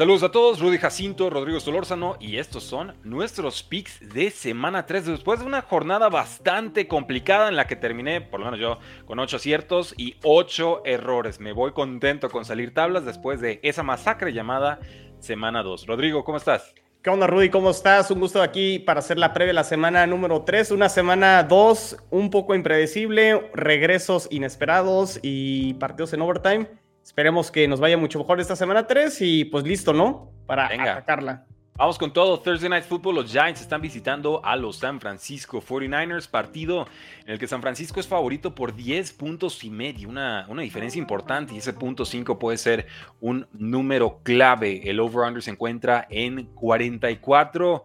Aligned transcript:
Saludos 0.00 0.22
a 0.22 0.32
todos, 0.32 0.60
Rudy 0.60 0.78
Jacinto, 0.78 1.28
Rodrigo 1.28 1.60
Solórzano 1.60 2.16
y 2.20 2.38
estos 2.38 2.64
son 2.64 2.94
nuestros 3.04 3.62
picks 3.62 4.00
de 4.14 4.30
semana 4.30 4.86
3 4.86 5.04
después 5.04 5.40
de 5.40 5.44
una 5.44 5.60
jornada 5.60 6.08
bastante 6.08 6.88
complicada 6.88 7.50
en 7.50 7.56
la 7.56 7.66
que 7.66 7.76
terminé, 7.76 8.22
por 8.22 8.40
lo 8.40 8.46
menos 8.46 8.58
yo, 8.58 8.78
con 9.04 9.18
8 9.18 9.36
aciertos 9.36 9.92
y 9.98 10.16
8 10.22 10.86
errores. 10.86 11.38
Me 11.38 11.52
voy 11.52 11.72
contento 11.72 12.30
con 12.30 12.46
salir 12.46 12.72
tablas 12.72 13.04
después 13.04 13.42
de 13.42 13.60
esa 13.62 13.82
masacre 13.82 14.32
llamada 14.32 14.80
semana 15.18 15.62
2. 15.62 15.86
Rodrigo, 15.86 16.24
¿cómo 16.24 16.38
estás? 16.38 16.74
¿Qué 17.02 17.10
onda, 17.10 17.26
Rudy? 17.26 17.50
¿Cómo 17.50 17.68
estás? 17.68 18.10
Un 18.10 18.20
gusto 18.20 18.40
aquí 18.40 18.78
para 18.78 19.00
hacer 19.00 19.18
la 19.18 19.34
previa 19.34 19.48
de 19.48 19.52
la 19.54 19.64
semana 19.64 20.06
número 20.06 20.44
3, 20.44 20.70
una 20.70 20.88
semana 20.88 21.42
2 21.42 21.98
un 22.08 22.30
poco 22.30 22.54
impredecible, 22.54 23.50
regresos 23.52 24.28
inesperados 24.30 25.20
y 25.22 25.74
partidos 25.74 26.14
en 26.14 26.22
overtime. 26.22 26.79
Esperemos 27.02 27.50
que 27.50 27.66
nos 27.66 27.80
vaya 27.80 27.96
mucho 27.96 28.18
mejor 28.18 28.40
esta 28.40 28.56
semana 28.56 28.86
3 28.86 29.16
y 29.22 29.44
pues 29.46 29.64
listo, 29.64 29.92
¿no? 29.92 30.30
Para 30.46 30.66
atacarla. 30.66 31.46
Vamos 31.80 31.96
con 31.96 32.12
todo. 32.12 32.38
Thursday 32.38 32.68
Night 32.68 32.84
Football. 32.84 33.14
Los 33.14 33.32
Giants 33.32 33.62
están 33.62 33.80
visitando 33.80 34.44
a 34.44 34.54
los 34.54 34.76
San 34.76 35.00
Francisco 35.00 35.62
49ers. 35.62 36.28
Partido 36.28 36.86
en 37.24 37.32
el 37.32 37.38
que 37.38 37.46
San 37.46 37.62
Francisco 37.62 38.00
es 38.00 38.06
favorito 38.06 38.54
por 38.54 38.74
10 38.74 39.14
puntos 39.14 39.64
y 39.64 39.70
medio. 39.70 40.10
Una, 40.10 40.44
una 40.50 40.60
diferencia 40.60 40.98
importante. 40.98 41.54
Y 41.54 41.56
ese 41.56 41.72
punto 41.72 42.04
5 42.04 42.38
puede 42.38 42.58
ser 42.58 42.86
un 43.18 43.46
número 43.54 44.20
clave. 44.22 44.90
El 44.90 45.00
over-under 45.00 45.42
se 45.42 45.52
encuentra 45.52 46.06
en 46.10 46.48
44 46.54 47.82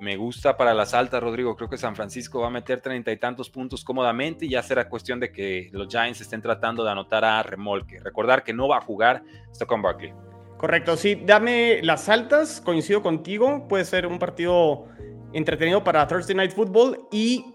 me 0.00 0.16
gusta 0.16 0.56
para 0.56 0.74
las 0.74 0.94
altas, 0.94 1.22
Rodrigo. 1.22 1.56
Creo 1.56 1.68
que 1.68 1.78
San 1.78 1.94
Francisco 1.96 2.40
va 2.40 2.48
a 2.48 2.50
meter 2.50 2.80
treinta 2.80 3.10
y 3.12 3.16
tantos 3.16 3.48
puntos 3.50 3.84
cómodamente 3.84 4.46
y 4.46 4.50
ya 4.50 4.62
será 4.62 4.88
cuestión 4.88 5.20
de 5.20 5.32
que 5.32 5.68
los 5.72 5.88
Giants 5.88 6.20
estén 6.20 6.42
tratando 6.42 6.84
de 6.84 6.90
anotar 6.90 7.24
a 7.24 7.42
remolque. 7.42 7.98
Recordar 8.00 8.42
que 8.42 8.52
no 8.52 8.68
va 8.68 8.78
a 8.78 8.80
jugar 8.80 9.22
Stockton 9.52 9.82
Barkley. 9.82 10.12
Correcto, 10.56 10.96
sí. 10.96 11.20
Dame 11.24 11.80
las 11.82 12.08
altas, 12.08 12.60
coincido 12.60 13.02
contigo. 13.02 13.66
Puede 13.68 13.84
ser 13.84 14.06
un 14.06 14.18
partido 14.18 14.86
entretenido 15.32 15.82
para 15.82 16.06
Thursday 16.06 16.34
Night 16.36 16.52
Football 16.52 17.08
y 17.10 17.54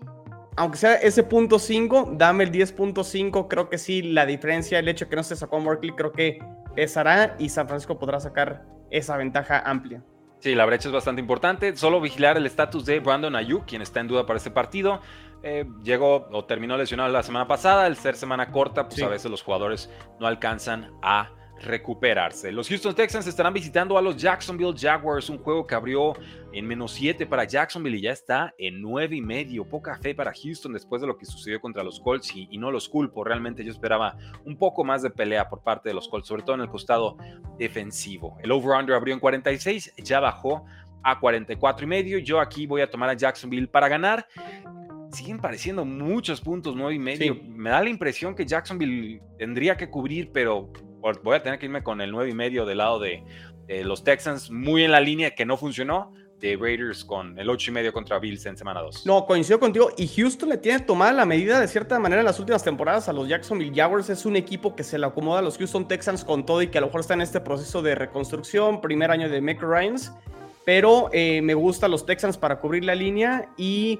aunque 0.58 0.78
sea 0.78 0.96
ese 0.96 1.24
punto 1.24 1.58
5, 1.58 2.16
dame 2.18 2.44
el 2.44 2.52
10.5. 2.52 3.48
Creo 3.48 3.70
que 3.70 3.78
sí, 3.78 4.02
la 4.02 4.26
diferencia, 4.26 4.80
el 4.80 4.88
hecho 4.90 5.06
de 5.06 5.10
que 5.10 5.16
no 5.16 5.24
se 5.24 5.36
sacó 5.36 5.64
Barkley, 5.64 5.92
creo 5.92 6.12
que 6.12 6.40
pesará 6.76 7.36
y 7.40 7.50
San 7.50 7.68
Francisco 7.68 7.98
podrá 7.98 8.20
sacar 8.20 8.66
esa 8.92 9.16
ventaja 9.18 9.60
amplia. 9.60 10.04
Sí, 10.40 10.56
la 10.56 10.66
brecha 10.66 10.88
es 10.88 10.94
bastante 10.94 11.22
importante. 11.22 11.76
Solo 11.76 12.00
vigilar 12.00 12.38
el 12.38 12.46
estatus 12.46 12.86
de 12.86 13.00
Brandon 13.02 13.36
Ayuk, 13.36 13.66
quien 13.66 13.82
está 13.82 14.00
en 14.00 14.08
duda 14.08 14.26
para 14.26 14.38
este 14.38 14.52
partido. 14.52 15.02
Eh, 15.44 15.66
llegó 15.84 16.28
o 16.32 16.46
terminó 16.46 16.78
lesionado 16.78 17.12
la 17.12 17.24
semana 17.24 17.48
pasada. 17.48 17.86
Al 17.86 17.98
ser 17.98 18.16
semana 18.16 18.52
corta, 18.52 18.88
pues 18.88 19.02
a 19.04 19.10
veces 19.10 19.30
los 19.30 19.44
jugadores 19.44 19.90
no 20.20 20.28
alcanzan 20.28 20.92
a 21.02 21.32
recuperarse. 21.62 22.52
Los 22.52 22.68
Houston 22.70 22.96
Texans 22.96 23.28
estarán 23.28 23.54
visitando 23.54 23.98
a 23.98 24.02
los 24.02 24.18
Jacksonville 24.18 24.74
Jaguars, 24.78 25.30
un 25.30 25.38
juego 25.38 25.66
que 25.66 25.76
abrió 25.76 26.14
en 26.52 26.66
menos 26.66 26.92
7 26.94 27.26
para 27.26 27.44
Jacksonville 27.44 27.98
y 27.98 28.02
ya 28.02 28.12
está 28.12 28.54
en 28.58 28.82
9 28.82 29.16
y 29.16 29.22
medio. 29.22 29.66
Poca 29.66 29.98
fe 29.98 30.16
para 30.16 30.34
Houston 30.34 30.74
después 30.74 31.02
de 31.02 31.08
lo 31.08 31.18
que 31.18 31.26
sucedió 31.26 31.60
contra 31.60 31.84
los 31.84 32.00
Colts 32.00 32.36
y, 32.36 32.58
no 32.58 32.72
los 32.72 32.90
culpo. 32.90 33.24
Realmente 33.24 33.64
yo 33.64 33.72
esperaba 33.72 34.18
un 34.46 34.58
poco 34.58 34.84
más 34.84 35.02
de 35.02 35.10
pelea 35.10 35.50
por 35.50 35.62
parte 35.62 35.90
de 35.90 35.96
los 35.96 36.08
Colts, 36.08 36.28
sobre 36.28 36.44
todo 36.44 36.56
en 36.56 36.62
el 36.62 36.70
costado 36.70 37.18
defensivo. 37.58 38.38
El 38.44 38.52
over-under 38.52 38.96
abrió 38.96 39.14
en 39.14 39.20
46, 39.20 39.94
ya 39.98 40.20
bajó 40.20 40.66
a 41.04 41.20
44 41.20 41.86
y 41.86 41.88
medio. 41.88 42.20
Yo 42.20 42.40
aquí 42.40 42.68
voy 42.68 42.82
a 42.82 42.90
tomar 42.90 43.10
a 43.10 43.14
Jacksonville 43.14 43.68
para 43.68 43.88
ganar 43.88 44.28
siguen 45.12 45.40
pareciendo 45.40 45.86
muchos 45.86 46.40
puntos, 46.42 46.76
9 46.76 46.94
y 46.94 47.00
medio. 47.00 47.36
Me 47.44 47.70
da 47.72 47.82
la 47.82 47.90
impresión 47.90 48.36
que 48.36 48.46
Jacksonville 48.46 49.22
tendría 49.38 49.76
que 49.76 49.90
cubrir, 49.90 50.32
pero 50.32 50.72
voy 51.00 51.36
a 51.36 51.44
tener 51.44 51.60
que 51.60 51.66
irme 51.66 51.84
con 51.84 52.02
el 52.02 52.12
9 52.12 52.30
y 52.30 52.34
medio 52.34 52.66
del 52.66 52.80
lado 52.80 53.00
de, 53.00 53.24
los 53.84 54.04
Texans, 54.04 54.50
muy 54.50 54.84
en 54.84 54.92
la 54.92 55.00
línea 55.00 55.36
que 55.36 55.46
no 55.46 55.56
funcionó 55.56 56.12
de 56.40 56.58
Raiders 56.60 57.06
con 57.06 57.38
el 57.38 57.50
8 57.52 57.70
y 57.70 57.74
medio 57.74 57.94
contra 57.94 58.18
Bills 58.18 58.44
en 58.48 58.58
semana 58.58 58.82
2. 58.82 59.06
No, 59.06 59.28
coincido 59.28 59.60
contigo. 59.60 59.92
Y 59.96 60.08
Houston 60.08 60.50
le 60.50 60.58
tiene 60.58 60.80
tomada 60.80 61.12
la 61.12 61.26
medida 61.26 61.60
de 61.60 61.68
cierta 61.68 62.00
manera 62.00 62.22
en 62.22 62.26
las 62.26 62.40
últimas 62.40 62.64
temporadas 62.64 63.10
a 63.10 63.14
los 63.14 63.28
Jacksonville 63.28 63.72
Jaguars. 63.76 64.10
Es 64.10 64.26
un 64.26 64.36
equipo 64.36 64.76
que 64.76 64.84
se 64.84 64.98
le 64.98 65.06
acomoda 65.06 65.40
a 65.40 65.42
los 65.44 65.58
Houston 65.60 65.88
Texans 65.88 66.26
con 66.26 66.48
todo 66.48 66.64
y 66.64 66.68
que 66.68 66.80
a 66.80 66.82
lo 66.82 66.88
mejor 66.88 67.02
está 67.02 67.14
en 67.14 67.22
este 67.22 67.42
proceso 67.42 67.84
de 67.84 67.94
reconstrucción, 67.94 68.82
primer 68.82 69.12
año 69.12 69.30
de 69.30 69.40
Mick 69.40 69.62
Ryans. 69.62 70.14
Pero 70.66 71.12
eh, 71.14 71.44
me 71.44 71.54
gustan 71.54 71.92
los 71.92 72.08
Texans 72.08 72.40
para 72.40 72.60
cubrir 72.60 72.86
la 72.86 72.96
línea 72.96 73.50
y 73.56 74.00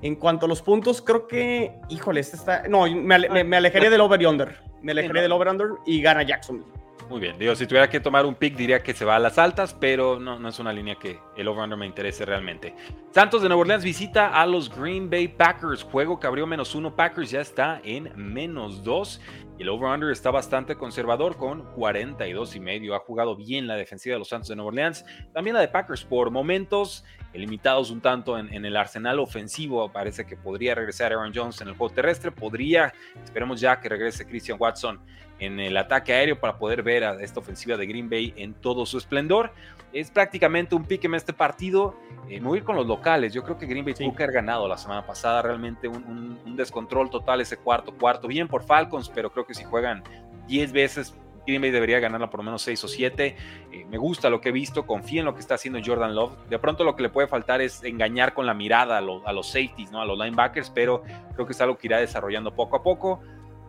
en 0.00 0.16
cuanto 0.16 0.46
a 0.46 0.48
los 0.48 0.62
puntos, 0.62 1.02
creo 1.02 1.26
que, 1.28 1.74
híjole, 1.90 2.20
este 2.20 2.36
está. 2.36 2.66
No, 2.66 2.86
me, 2.90 3.44
me 3.44 3.56
alejaría 3.56 3.90
del 3.90 4.00
over 4.00 4.22
y 4.22 4.24
under 4.24 4.71
me 4.82 4.92
alejaré 4.92 5.22
del 5.22 5.32
over-under 5.32 5.70
y 5.86 6.02
gana 6.02 6.22
Jacksonville. 6.22 6.66
Muy 7.08 7.20
bien, 7.20 7.38
digo, 7.38 7.54
si 7.54 7.66
tuviera 7.66 7.90
que 7.90 8.00
tomar 8.00 8.24
un 8.24 8.34
pick 8.34 8.56
diría 8.56 8.82
que 8.82 8.94
se 8.94 9.04
va 9.04 9.16
a 9.16 9.18
las 9.18 9.36
altas, 9.36 9.76
pero 9.78 10.18
no, 10.18 10.38
no 10.38 10.48
es 10.48 10.58
una 10.58 10.72
línea 10.72 10.94
que 10.94 11.18
el 11.36 11.46
over-under 11.48 11.76
me 11.76 11.84
interese 11.84 12.24
realmente. 12.24 12.74
Santos 13.10 13.42
de 13.42 13.48
Nueva 13.48 13.60
Orleans 13.62 13.84
visita 13.84 14.28
a 14.28 14.46
los 14.46 14.74
Green 14.74 15.10
Bay 15.10 15.28
Packers, 15.28 15.82
juego 15.82 16.18
que 16.18 16.26
abrió 16.26 16.46
menos 16.46 16.74
uno, 16.74 16.94
Packers 16.96 17.30
ya 17.30 17.40
está 17.40 17.80
en 17.84 18.12
menos 18.16 18.82
dos. 18.82 19.20
El 19.62 19.68
over-under 19.68 20.10
está 20.10 20.32
bastante 20.32 20.74
conservador 20.74 21.36
con 21.36 21.62
42 21.76 22.56
y 22.56 22.58
medio. 22.58 22.96
Ha 22.96 22.98
jugado 22.98 23.36
bien 23.36 23.68
la 23.68 23.76
defensiva 23.76 24.14
de 24.14 24.18
los 24.18 24.26
Santos 24.26 24.48
de 24.48 24.56
Nueva 24.56 24.70
Orleans, 24.70 25.04
también 25.32 25.54
la 25.54 25.60
de 25.60 25.68
Packers 25.68 26.04
por 26.04 26.32
momentos 26.32 27.04
limitados 27.38 27.90
un 27.90 28.00
tanto 28.00 28.38
en, 28.38 28.64
el 28.64 28.76
arsenal 28.76 29.18
ofensivo. 29.18 29.90
Parece 29.90 30.26
que 30.26 30.36
podría 30.36 30.74
regresar 30.74 31.12
Aaron 31.12 31.32
Jones 31.34 31.60
en 31.60 31.68
el 31.68 31.74
juego 31.74 31.94
terrestre. 31.94 32.30
Podría, 32.30 32.92
esperemos 33.22 33.60
ya 33.60 33.80
que 33.80 33.88
regrese 33.88 34.26
Christian 34.26 34.58
Watson 34.60 35.00
en 35.38 35.58
el 35.58 35.76
ataque 35.76 36.12
aéreo 36.12 36.38
para 36.38 36.58
poder 36.58 36.82
ver 36.82 37.04
a 37.04 37.20
esta 37.22 37.40
ofensiva 37.40 37.76
de 37.76 37.86
Green 37.86 38.08
Bay 38.08 38.32
en 38.36 38.54
todo 38.54 38.86
su 38.86 38.98
esplendor. 38.98 39.52
Es 39.92 40.10
prácticamente 40.10 40.74
un 40.74 40.84
pique 40.84 41.06
en 41.06 41.14
este 41.14 41.32
partido. 41.32 41.96
Eh, 42.28 42.40
voy 42.40 42.62
con 42.62 42.76
los 42.76 42.86
locales. 42.86 43.32
Yo 43.32 43.42
creo 43.42 43.58
que 43.58 43.66
Green 43.66 43.84
Bay 43.84 43.94
tuvo 43.94 44.14
que 44.14 44.22
haber 44.22 44.36
ganado 44.36 44.68
la 44.68 44.78
semana 44.78 45.04
pasada. 45.04 45.42
Realmente 45.42 45.88
un, 45.88 46.38
un 46.44 46.56
descontrol 46.56 47.10
total 47.10 47.40
ese 47.40 47.56
cuarto 47.56 47.92
cuarto. 47.92 48.28
Bien 48.28 48.48
por 48.48 48.62
Falcons, 48.62 49.10
pero 49.10 49.30
creo 49.30 49.44
que 49.44 49.51
si 49.54 49.64
juegan 49.64 50.02
10 50.46 50.72
veces 50.72 51.14
Green 51.46 51.60
Bay 51.60 51.70
debería 51.70 52.00
ganarla 52.00 52.30
por 52.30 52.40
lo 52.40 52.44
menos 52.44 52.62
6 52.62 52.84
o 52.84 52.88
7. 52.88 53.36
Eh, 53.72 53.84
me 53.88 53.98
gusta 53.98 54.30
lo 54.30 54.40
que 54.40 54.50
he 54.50 54.52
visto, 54.52 54.86
confío 54.86 55.20
en 55.20 55.26
lo 55.26 55.34
que 55.34 55.40
está 55.40 55.54
haciendo 55.54 55.80
Jordan 55.84 56.14
Love. 56.14 56.36
De 56.48 56.58
pronto 56.58 56.84
lo 56.84 56.94
que 56.96 57.02
le 57.02 57.08
puede 57.08 57.28
faltar 57.28 57.60
es 57.60 57.82
engañar 57.82 58.34
con 58.34 58.46
la 58.46 58.54
mirada 58.54 58.98
a, 58.98 59.00
los 59.00 59.46
safeties, 59.46 59.90
¿no? 59.90 60.00
a 60.00 60.04
los 60.04 60.18
linebackers, 60.18 60.70
pero 60.70 61.02
creo 61.34 61.46
que 61.46 61.52
es 61.52 61.60
algo 61.60 61.76
que 61.76 61.88
irá 61.88 61.98
desarrollando 61.98 62.54
poco 62.54 62.76
a 62.76 62.82
poco. 62.82 63.20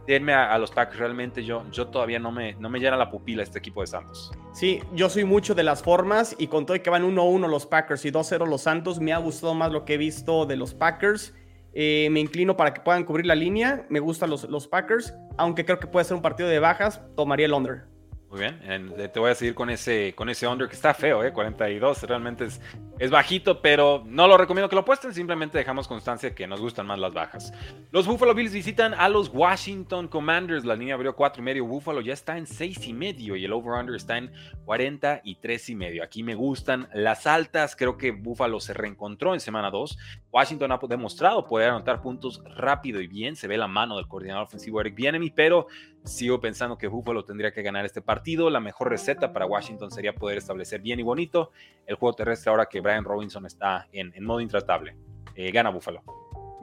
Denme 0.06 0.34
a, 0.34 0.58
los 0.58 0.70
Packers, 0.72 1.00
realmente 1.00 1.46
yo, 1.46 1.64
yo 1.72 1.88
todavía 1.88 2.20
no 2.20 2.30
me, 2.30 2.56
no 2.56 2.70
me 2.70 2.78
llena 2.78 2.98
la 2.98 3.10
pupila 3.10 3.42
este 3.42 3.60
equipo 3.60 3.80
de 3.80 3.88
Santos. 3.88 4.34
Sí, 4.52 4.82
yo 4.94 5.10
soy 5.10 5.24
mucho 5.24 5.56
de 5.56 5.64
las 5.64 5.82
formas 5.82 6.36
y 6.38 6.48
con 6.48 6.66
todo 6.66 6.82
que 6.84 6.90
van 6.90 7.04
1-1 7.04 7.48
los 7.48 7.66
Packers 7.66 8.04
y 8.04 8.12
2-0 8.12 8.46
los 8.46 8.64
Santos, 8.64 9.00
me 9.00 9.14
ha 9.14 9.18
gustado 9.18 9.54
más 9.54 9.72
lo 9.72 9.86
que 9.86 9.94
he 9.94 9.98
visto 9.98 10.46
de 10.46 10.58
los 10.58 10.74
Packers. 10.74 11.34
Eh, 11.74 12.08
me 12.12 12.20
inclino 12.20 12.56
para 12.56 12.74
que 12.74 12.82
puedan 12.82 13.04
cubrir 13.04 13.26
la 13.26 13.36
línea. 13.36 13.86
Me 13.90 14.00
gustan 14.00 14.30
los, 14.30 14.44
los 14.50 14.68
Packers, 14.68 15.14
aunque 15.38 15.66
creo 15.66 15.80
que 15.80 15.88
puede 15.88 16.06
ser 16.06 16.16
un 16.16 16.22
partido 16.22 16.50
de 16.50 16.60
bajas. 16.60 17.02
Tomaría 17.16 17.46
el 17.46 17.54
under. 17.54 17.93
Muy 18.34 18.42
bien, 18.42 18.92
te 19.14 19.20
voy 19.20 19.30
a 19.30 19.36
seguir 19.36 19.54
con 19.54 19.70
ese, 19.70 20.16
con 20.16 20.28
ese 20.28 20.48
under 20.48 20.68
que 20.68 20.74
está 20.74 20.96
feo, 20.96 21.24
¿eh? 21.24 21.32
42, 21.32 22.02
realmente 22.02 22.46
es, 22.46 22.60
es 22.98 23.12
bajito, 23.12 23.62
pero 23.62 24.02
no 24.08 24.28
lo 24.28 24.38
recomiendo 24.38 24.68
que 24.68 24.74
lo 24.74 24.82
apuesten, 24.82 25.14
simplemente 25.14 25.60
dejamos 25.60 25.88
constancia 25.88 26.34
que 26.34 26.48
nos 26.48 26.60
gustan 26.60 26.88
más 26.88 26.98
las 26.98 27.14
bajas. 27.14 27.54
Los 27.92 28.08
Buffalo 28.08 28.34
Bills 28.34 28.52
visitan 28.52 28.96
a 28.96 29.08
los 29.08 29.30
Washington 29.30 30.08
Commanders, 30.08 30.66
la 30.66 30.76
línea 30.76 30.96
abrió 30.96 31.16
4 31.16 31.44
y 31.44 31.46
medio, 31.46 31.66
Buffalo 31.68 32.02
ya 32.02 32.14
está 32.14 32.36
en 32.36 32.48
6 32.48 32.88
y 32.88 32.94
medio 32.94 33.36
y 33.36 33.46
el 33.46 33.54
over-under 33.54 33.94
está 33.94 34.18
en 34.18 34.32
43 34.66 35.70
y 35.70 35.76
medio. 35.76 36.04
Aquí 36.04 36.24
me 36.24 36.34
gustan 36.34 36.90
las 36.92 37.28
altas, 37.28 37.76
creo 37.76 37.98
que 37.98 38.10
Buffalo 38.10 38.60
se 38.60 38.74
reencontró 38.74 39.36
en 39.36 39.42
semana 39.42 39.70
2, 39.70 39.96
Washington 40.32 40.72
ha 40.72 40.80
demostrado 40.90 41.46
poder 41.46 41.70
anotar 41.70 42.02
puntos 42.02 42.42
rápido 42.56 43.00
y 43.00 43.06
bien, 43.06 43.36
se 43.36 43.48
ve 43.48 43.60
la 43.60 43.68
mano 43.68 43.96
del 43.98 44.08
coordinador 44.08 44.46
ofensivo 44.46 44.82
Eric 44.82 44.96
Bienemy, 44.96 45.30
pero 45.30 45.68
Sigo 46.04 46.40
pensando 46.40 46.78
que 46.78 46.88
Buffalo 46.88 47.24
tendría 47.24 47.52
que 47.54 47.62
ganar 47.62 47.86
este 47.86 48.02
partido. 48.02 48.50
La 48.50 48.60
mejor 48.60 48.90
receta 48.90 49.32
para 49.32 49.46
Washington 49.46 49.92
sería 49.92 50.14
poder 50.14 50.38
establecer 50.38 50.82
bien 50.82 51.00
y 51.00 51.04
bonito 51.04 51.52
el 51.86 51.96
juego 51.96 52.14
terrestre 52.14 52.50
ahora 52.52 52.66
que 52.66 52.82
Brian 52.82 53.04
Robinson 53.04 53.46
está 53.46 53.88
en, 53.92 54.12
modo 54.24 54.42
intratable. 54.42 54.96
Eh, 55.36 55.52
gana 55.52 55.70
Buffalo. 55.70 56.04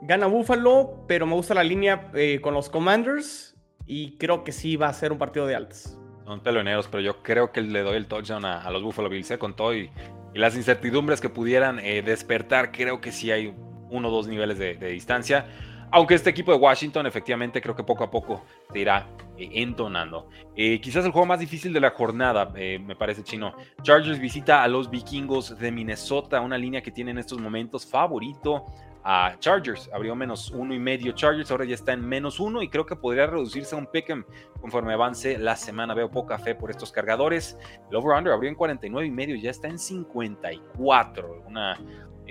Gana 0.03 0.27
Buffalo, 0.27 1.05
pero 1.07 1.25
me 1.25 1.33
gusta 1.33 1.53
la 1.53 1.63
línea 1.63 2.11
eh, 2.13 2.39
con 2.41 2.53
los 2.53 2.69
Commanders 2.69 3.55
y 3.85 4.17
creo 4.17 4.43
que 4.43 4.51
sí 4.51 4.75
va 4.75 4.87
a 4.87 4.93
ser 4.93 5.11
un 5.11 5.17
partido 5.17 5.47
de 5.47 5.55
altas. 5.55 5.97
Son 6.25 6.39
peloneros, 6.41 6.87
pero 6.87 7.01
yo 7.01 7.23
creo 7.23 7.51
que 7.51 7.61
le 7.61 7.81
doy 7.81 7.97
el 7.97 8.07
touchdown 8.07 8.45
a, 8.45 8.69
los 8.69 8.83
Buffalo 8.83 9.09
Bills 9.09 9.31
eh, 9.31 9.37
con 9.37 9.55
todo 9.55 9.75
y 9.75 9.89
y 10.33 10.39
las 10.39 10.55
incertidumbres 10.55 11.19
que 11.19 11.29
pudieran 11.29 11.79
eh, 11.79 12.01
despertar, 12.01 12.71
creo 12.71 13.01
que 13.01 13.11
sí 13.11 13.31
hay 13.31 13.53
uno 13.89 14.07
o 14.07 14.11
dos 14.11 14.27
niveles 14.27 14.57
de, 14.57 14.75
distancia. 14.75 15.45
Aunque 15.91 16.15
este 16.15 16.29
equipo 16.29 16.51
de 16.51 16.57
Washington, 16.57 17.05
efectivamente, 17.05 17.61
creo 17.61 17.75
que 17.75 17.83
poco 17.83 18.03
a 18.03 18.09
poco 18.09 18.43
se 18.71 18.79
irá 18.79 19.07
eh, 19.37 19.49
entonando. 19.53 20.29
Eh, 20.55 20.79
quizás 20.79 21.05
el 21.05 21.11
juego 21.11 21.25
más 21.25 21.39
difícil 21.39 21.73
de 21.73 21.81
la 21.81 21.91
jornada, 21.91 22.45
me 22.45 22.95
parece 22.95 23.23
chino. 23.23 23.53
Chargers 23.81 24.19
visita 24.19 24.63
a 24.63 24.67
los 24.67 24.89
vikingos 24.89 25.57
de 25.59 25.71
Minnesota, 25.71 26.41
una 26.41 26.57
línea 26.57 26.81
que 26.81 26.91
tiene 26.91 27.11
en 27.11 27.17
estos 27.17 27.39
momentos 27.39 27.85
favorito 27.85 28.65
a 29.03 29.35
Chargers. 29.39 29.89
Abrió 29.93 30.15
menos 30.15 30.51
uno 30.51 30.73
y 30.73 30.79
medio 30.79 31.11
Chargers, 31.13 31.51
ahora 31.51 31.65
ya 31.65 31.75
está 31.75 31.93
en 31.93 32.07
menos 32.07 32.39
uno 32.39 32.61
y 32.61 32.69
creo 32.69 32.85
que 32.85 32.95
podría 32.95 33.27
reducirse 33.27 33.75
a 33.75 33.77
un 33.77 33.87
pick'em 33.87 34.23
conforme 34.59 34.93
avance 34.93 35.37
la 35.37 35.55
semana. 35.55 35.93
Veo 35.93 36.09
poca 36.09 36.37
fe 36.37 36.55
por 36.55 36.69
estos 36.69 36.91
cargadores. 36.91 37.57
El 37.89 37.95
over-under 37.95 38.33
abrió 38.33 38.49
en 38.49 38.55
49 38.55 39.07
y 39.07 39.11
medio, 39.11 39.35
ya 39.35 39.51
está 39.51 39.67
en 39.67 39.79
54. 39.79 41.43
Una, 41.47 41.79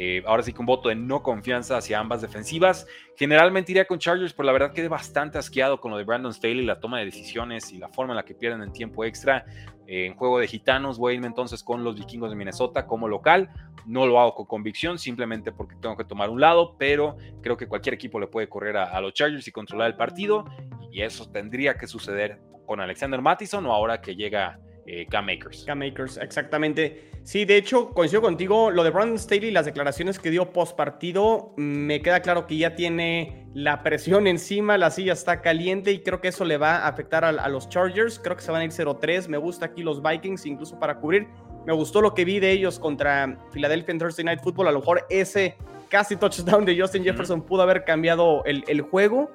eh, 0.03 0.23
ahora 0.25 0.43
sí 0.43 0.55
que 0.55 0.61
un 0.61 0.65
voto 0.65 0.89
de 0.89 0.95
no 0.95 1.23
confianza 1.23 1.77
hacia 1.77 2.01
ambas 2.01 2.23
defensivas. 2.23 2.87
Generalmente 3.17 3.73
iría 3.73 3.85
con 3.85 3.99
Chargers, 3.99 4.33
pero 4.33 4.47
la 4.47 4.53
verdad 4.53 4.73
quedé 4.73 4.89
bastante 4.89 5.37
asqueado 5.37 5.79
con 5.79 5.91
lo 5.91 5.99
de 5.99 6.05
Brandon 6.05 6.33
Staley, 6.33 6.65
la 6.65 6.81
toma 6.81 7.01
de 7.01 7.05
decisiones 7.05 7.71
y 7.71 7.77
la 7.77 7.91
forma 7.91 8.15
en 8.15 8.17
la 8.17 8.25
que 8.25 8.35
pierden 8.35 8.63
en 8.63 8.73
tiempo 8.73 9.05
extra. 9.05 9.45
Eh, 9.87 10.07
en 10.07 10.15
juego 10.15 10.39
de 10.39 10.49
gitanos 10.49 10.97
voy 10.97 11.13
a 11.13 11.15
irme 11.17 11.27
entonces 11.27 11.63
con 11.63 11.85
los 11.85 11.97
vikingos 11.97 12.31
de 12.31 12.37
Minnesota 12.37 12.87
como 12.87 13.09
local. 13.09 13.51
No 13.85 14.07
lo 14.07 14.19
hago 14.19 14.35
con 14.35 14.47
convicción, 14.47 14.99
simplemente 14.99 15.53
porque 15.53 15.77
tengo 15.77 15.99
que 15.99 16.05
tomar 16.05 16.31
un 16.31 16.41
lado, 16.41 16.77
pero 16.79 17.19
creo 17.43 17.59
que 17.59 17.69
cualquier 17.69 17.93
equipo 17.93 18.19
le 18.19 18.27
puede 18.27 18.49
correr 18.49 18.79
a, 18.79 18.99
los 19.03 19.13
Chargers 19.13 19.47
y 19.49 19.53
controlar 19.53 19.91
el 19.91 19.97
partido. 19.97 20.47
Y 20.91 21.03
eso 21.03 21.31
tendría 21.31 21.77
que 21.77 21.87
suceder 21.87 22.41
con 22.65 22.81
Alexander 22.81 23.21
Mattison 23.21 23.67
o 23.67 23.73
ahora 23.75 24.01
que 24.01 24.17
llega 24.17 24.61
eh, 24.91 25.07
Makers. 25.23 26.19
Exactamente. 26.19 27.11
Sí, 27.23 27.45
de 27.45 27.57
hecho, 27.57 27.91
coincido 27.91 28.23
contigo. 28.23 28.71
Lo 28.71 28.83
de 28.83 28.91
Brandon 28.91 29.19
Staley, 29.19 29.51
las 29.51 29.67
declaraciones 29.67 30.19
que 30.19 30.31
dio 30.31 30.53
post 30.53 30.77
partido, 30.77 31.53
me 31.57 32.03
queda 32.03 32.21
claro 32.21 32.47
que 32.47 32.57
ya 32.57 32.75
tiene 32.75 33.47
la 33.55 33.83
presión 33.83 34.27
encima, 34.27 34.79
la 34.79 34.91
silla 34.91 35.13
está 35.13 35.43
caliente 35.43 35.93
y 35.93 36.01
creo 36.01 36.21
que 36.21 36.29
eso 36.29 36.45
le 36.45 36.57
va 36.57 36.79
a 36.79 36.89
afectar 36.89 37.25
a, 37.25 37.49
los 37.49 37.69
Chargers. 37.69 38.19
Creo 38.19 38.37
que 38.37 38.43
se 38.43 38.51
van 38.51 38.63
a 38.63 38.65
ir 38.65 38.71
0-3. 38.71 39.29
Me 39.29 39.39
gusta 39.39 39.67
aquí 39.67 39.83
los 39.83 40.03
Vikings, 40.03 40.47
incluso 40.47 40.79
para 40.79 40.99
cubrir. 40.99 41.29
Me 41.67 41.73
gustó 41.73 42.01
lo 42.01 42.15
que 42.15 42.25
vi 42.25 42.41
de 42.41 42.51
ellos 42.51 42.79
contra 42.79 43.39
Philadelphia 43.53 43.93
en 43.93 43.99
Thursday 43.99 44.25
Night 44.25 44.41
Football. 44.41 44.69
A 44.69 44.73
lo 44.73 44.81
mejor 44.81 45.07
ese 45.11 45.57
casi 45.89 46.17
touchdown 46.17 46.65
de 46.65 46.81
Justin 46.81 47.05
Jefferson 47.05 47.43
pudo 47.43 47.63
haber 47.63 47.85
cambiado 47.85 48.45
el, 48.45 48.65
el 48.67 48.81
juego. 48.81 49.31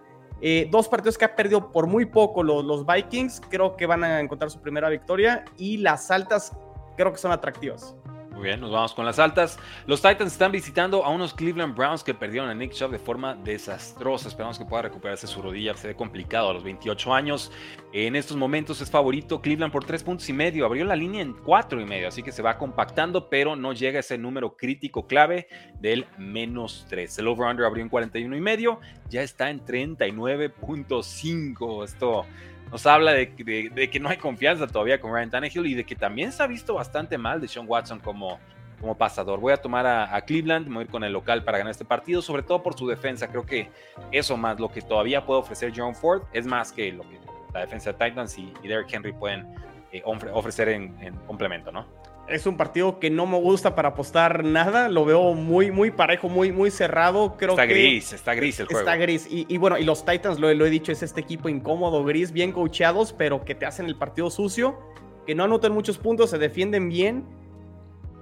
Eh, 0.47 0.67
dos 0.69 0.87
partidos 0.87 1.17
que 1.17 1.25
ha 1.25 1.35
perdido 1.35 1.71
por 1.71 1.87
muy 1.87 2.05
poco 2.05 2.43
los, 2.43 2.63
los 2.63 2.85
Vikings, 2.85 3.41
creo 3.49 3.75
que 3.75 3.87
van 3.87 4.03
a 4.03 4.19
encontrar 4.19 4.51
su 4.51 4.61
primera 4.61 4.89
victoria 4.89 5.43
y 5.57 5.77
las 5.77 6.11
altas 6.11 6.55
creo 6.95 7.11
que 7.11 7.17
son 7.17 7.31
atractivas. 7.31 7.95
Muy 8.35 8.43
bien, 8.43 8.59
nos 8.59 8.69
vamos 8.69 8.93
con 8.93 9.05
las 9.05 9.17
altas. 9.17 9.57
Los 9.87 10.01
Titans 10.01 10.33
están 10.33 10.51
visitando 10.51 11.05
a 11.05 11.09
unos 11.09 11.33
Cleveland 11.33 11.73
Browns 11.73 12.03
que 12.03 12.13
perdieron 12.13 12.49
a 12.49 12.53
Nick 12.53 12.73
Chubb 12.73 12.91
de 12.91 12.99
forma 12.99 13.33
desastrosa. 13.33 14.27
Esperamos 14.27 14.59
que 14.59 14.65
pueda 14.65 14.81
recuperarse 14.81 15.25
su 15.25 15.41
rodilla. 15.41 15.73
Se 15.77 15.87
ve 15.87 15.95
complicado 15.95 16.49
a 16.49 16.53
los 16.53 16.61
28 16.61 17.13
años. 17.13 17.49
En 17.93 18.17
estos 18.17 18.35
momentos 18.35 18.81
es 18.81 18.91
favorito 18.91 19.39
Cleveland 19.39 19.71
por 19.71 19.85
3 19.85 20.03
puntos 20.03 20.27
y 20.27 20.33
medio. 20.33 20.65
Abrió 20.65 20.83
la 20.83 20.97
línea 20.97 21.21
en 21.21 21.31
4 21.31 21.79
y 21.79 21.85
medio, 21.85 22.09
así 22.09 22.23
que 22.23 22.33
se 22.33 22.41
va 22.41 22.57
compactando, 22.57 23.29
pero 23.29 23.55
no 23.55 23.71
llega 23.71 23.99
a 23.99 24.01
ese 24.01 24.17
número 24.17 24.57
crítico 24.57 25.07
clave 25.07 25.47
del 25.79 26.05
menos 26.17 26.85
3. 26.89 27.17
El 27.19 27.29
over-under 27.29 27.65
abrió 27.65 27.83
en 27.83 27.89
41 27.89 28.35
y 28.35 28.41
medio. 28.41 28.81
Ya 29.07 29.21
está 29.21 29.49
en 29.49 29.65
39.5. 29.65 31.85
Esto 31.85 32.25
nos 32.71 32.85
habla 32.85 33.13
de, 33.13 33.33
que 33.33 33.99
no 33.99 34.09
hay 34.09 34.17
confianza 34.17 34.67
todavía 34.67 34.99
con 34.99 35.13
Ryan 35.13 35.29
Tannehill 35.29 35.65
y 35.67 35.73
de 35.75 35.85
que 35.85 35.95
también 35.95 36.31
se 36.31 36.43
ha 36.43 36.47
visto 36.47 36.73
bastante 36.73 37.17
mal 37.17 37.39
de 37.39 37.47
Sean 37.47 37.65
Watson 37.67 37.99
como, 37.99 38.39
como 38.79 38.97
pasador. 38.97 39.39
Voy 39.39 39.53
a 39.53 39.57
tomar 39.57 39.85
a, 39.85 40.21
Cleveland, 40.21 40.67
voy 40.67 40.79
a 40.79 40.81
ir 40.81 40.87
con 40.89 41.03
el 41.03 41.13
local 41.13 41.43
para 41.43 41.57
ganar 41.57 41.71
este 41.71 41.85
partido, 41.85 42.21
sobre 42.21 42.43
todo 42.43 42.63
por 42.63 42.77
su 42.77 42.87
defensa. 42.87 43.27
Creo 43.27 43.45
que 43.45 43.69
eso 44.11 44.35
más 44.37 44.59
lo 44.59 44.69
que 44.69 44.81
todavía 44.81 45.25
puede 45.25 45.39
ofrecer 45.39 45.71
John 45.75 45.95
Ford 45.95 46.23
es 46.33 46.45
más 46.45 46.71
que 46.71 46.91
lo 46.91 47.03
que 47.03 47.19
la 47.53 47.61
defensa 47.61 47.93
de 47.93 48.09
Titans 48.09 48.37
y, 48.37 48.51
Derrick 48.63 48.91
Henry 48.93 49.13
pueden 49.13 49.47
eh, 49.91 50.01
ofrecer 50.05 50.67
en 50.69 51.15
complemento, 51.27 51.71
¿no? 51.71 52.04
Es 52.27 52.45
un 52.45 52.57
partido 52.57 52.99
que 52.99 53.09
no 53.09 53.25
me 53.25 53.39
gusta 53.39 53.75
para 53.75 53.89
apostar 53.89 54.43
nada. 54.43 54.89
Lo 54.89 55.05
veo 55.05 55.33
muy, 55.33 55.71
muy 55.71 55.91
parejo, 55.91 56.29
muy, 56.29 56.51
muy 56.51 56.71
cerrado. 56.71 57.37
Creo 57.37 57.51
está 57.51 57.65
gris, 57.65 58.13
está 58.13 58.33
gris 58.33 58.59
el 58.59 58.67
juego. 58.67 58.79
Está 58.79 58.95
gris. 58.95 59.27
Y, 59.29 59.57
bueno, 59.57 59.77
y 59.77 59.83
los 59.83 60.05
Titans, 60.05 60.39
lo, 60.39 60.53
lo, 60.53 60.65
he 60.65 60.69
dicho, 60.69 60.91
es 60.91 61.03
este 61.03 61.21
equipo 61.21 61.49
incómodo, 61.49 62.03
gris, 62.03 62.31
bien 62.31 62.51
coachados, 62.51 63.13
pero 63.13 63.43
que 63.45 63.55
te 63.55 63.65
hacen 63.65 63.85
el 63.85 63.95
partido 63.95 64.29
sucio, 64.29 64.79
que 65.25 65.35
no 65.35 65.43
anotan 65.43 65.71
muchos 65.71 65.97
puntos, 65.97 66.29
se 66.29 66.37
defienden 66.37 66.89
bien. 66.89 67.25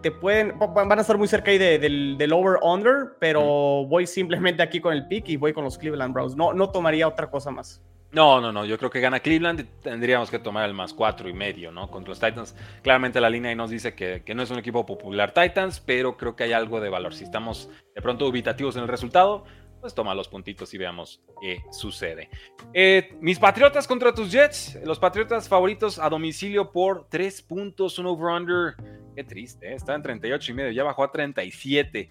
Te 0.02 0.12
pueden, 0.12 0.60
van 0.60 0.98
a 0.98 1.02
estar 1.02 1.18
muy 1.18 1.30
cerca 1.30 1.52
ahí 1.52 1.58
del, 1.58 2.18
del 2.18 2.34
over-under, 2.34 3.16
pero 3.20 3.86
voy 3.86 4.06
simplemente 4.06 4.62
aquí 4.62 4.82
con 4.82 4.94
el 4.94 5.08
pick 5.08 5.30
y 5.30 5.38
voy 5.38 5.54
con 5.54 5.64
los 5.64 5.78
Cleveland 5.78 6.14
Browns. 6.14 6.36
No, 6.36 6.54
no 6.54 6.70
tomaría 6.72 7.08
otra 7.08 7.30
cosa 7.30 7.52
más. 7.52 7.82
No, 8.14 8.40
no, 8.40 8.52
no. 8.52 8.64
Yo 8.64 8.78
creo 8.78 8.92
que 8.92 9.00
gana 9.00 9.20
Cleveland 9.20 9.62
y 9.62 9.64
tendríamos 9.82 10.30
que 10.30 10.38
tomar 10.38 10.70
el 10.70 10.76
más 10.76 10.94
cuatro 10.94 11.28
y 11.28 11.34
medio, 11.34 11.72
¿no? 11.72 11.90
Contra 11.90 12.10
los 12.10 12.20
Titans. 12.20 12.56
Claramente 12.84 13.20
la 13.20 13.28
línea 13.28 13.50
ahí 13.50 13.56
nos 13.56 13.72
dice 13.72 13.96
que, 13.96 14.24
no 14.36 14.44
es 14.44 14.52
un 14.52 14.60
equipo 14.60 14.86
popular 14.86 15.34
Titans, 15.34 15.80
pero 15.80 16.16
creo 16.16 16.36
que 16.36 16.44
hay 16.44 16.54
algo 16.54 16.80
de 16.80 16.90
valor. 16.90 17.16
Si 17.16 17.24
estamos 17.24 17.72
de 17.96 18.02
pronto 18.04 18.28
ubitativos 18.28 18.76
en 18.76 18.84
el 18.84 18.88
resultado, 18.88 19.46
pues 19.84 19.94
toma 19.94 20.16
los 20.16 20.30
puntitos 20.30 20.74
y 20.74 20.78
veamos 20.78 21.22
qué 21.42 21.62
sucede. 21.70 22.30
Eh, 22.74 23.18
mis 23.20 23.38
Patriotas 23.38 23.86
contra 23.86 24.14
tus 24.14 24.32
Jets. 24.32 24.80
Los 24.86 24.98
Patriotas 24.98 25.50
favoritos 25.50 26.00
a 26.00 26.10
domicilio 26.10 26.72
por 26.72 27.10
tres 27.10 27.42
puntos, 27.42 28.00
un 28.00 28.06
over-under 28.06 28.76
Qué 29.14 29.24
triste, 29.24 29.68
¿eh? 29.68 29.76
está 29.76 29.94
en 29.94 30.02
38 30.02 30.52
y 30.52 30.56
medio, 30.56 30.72
ya 30.72 30.84
bajó 30.84 31.04
a 31.04 31.12
37. 31.12 32.10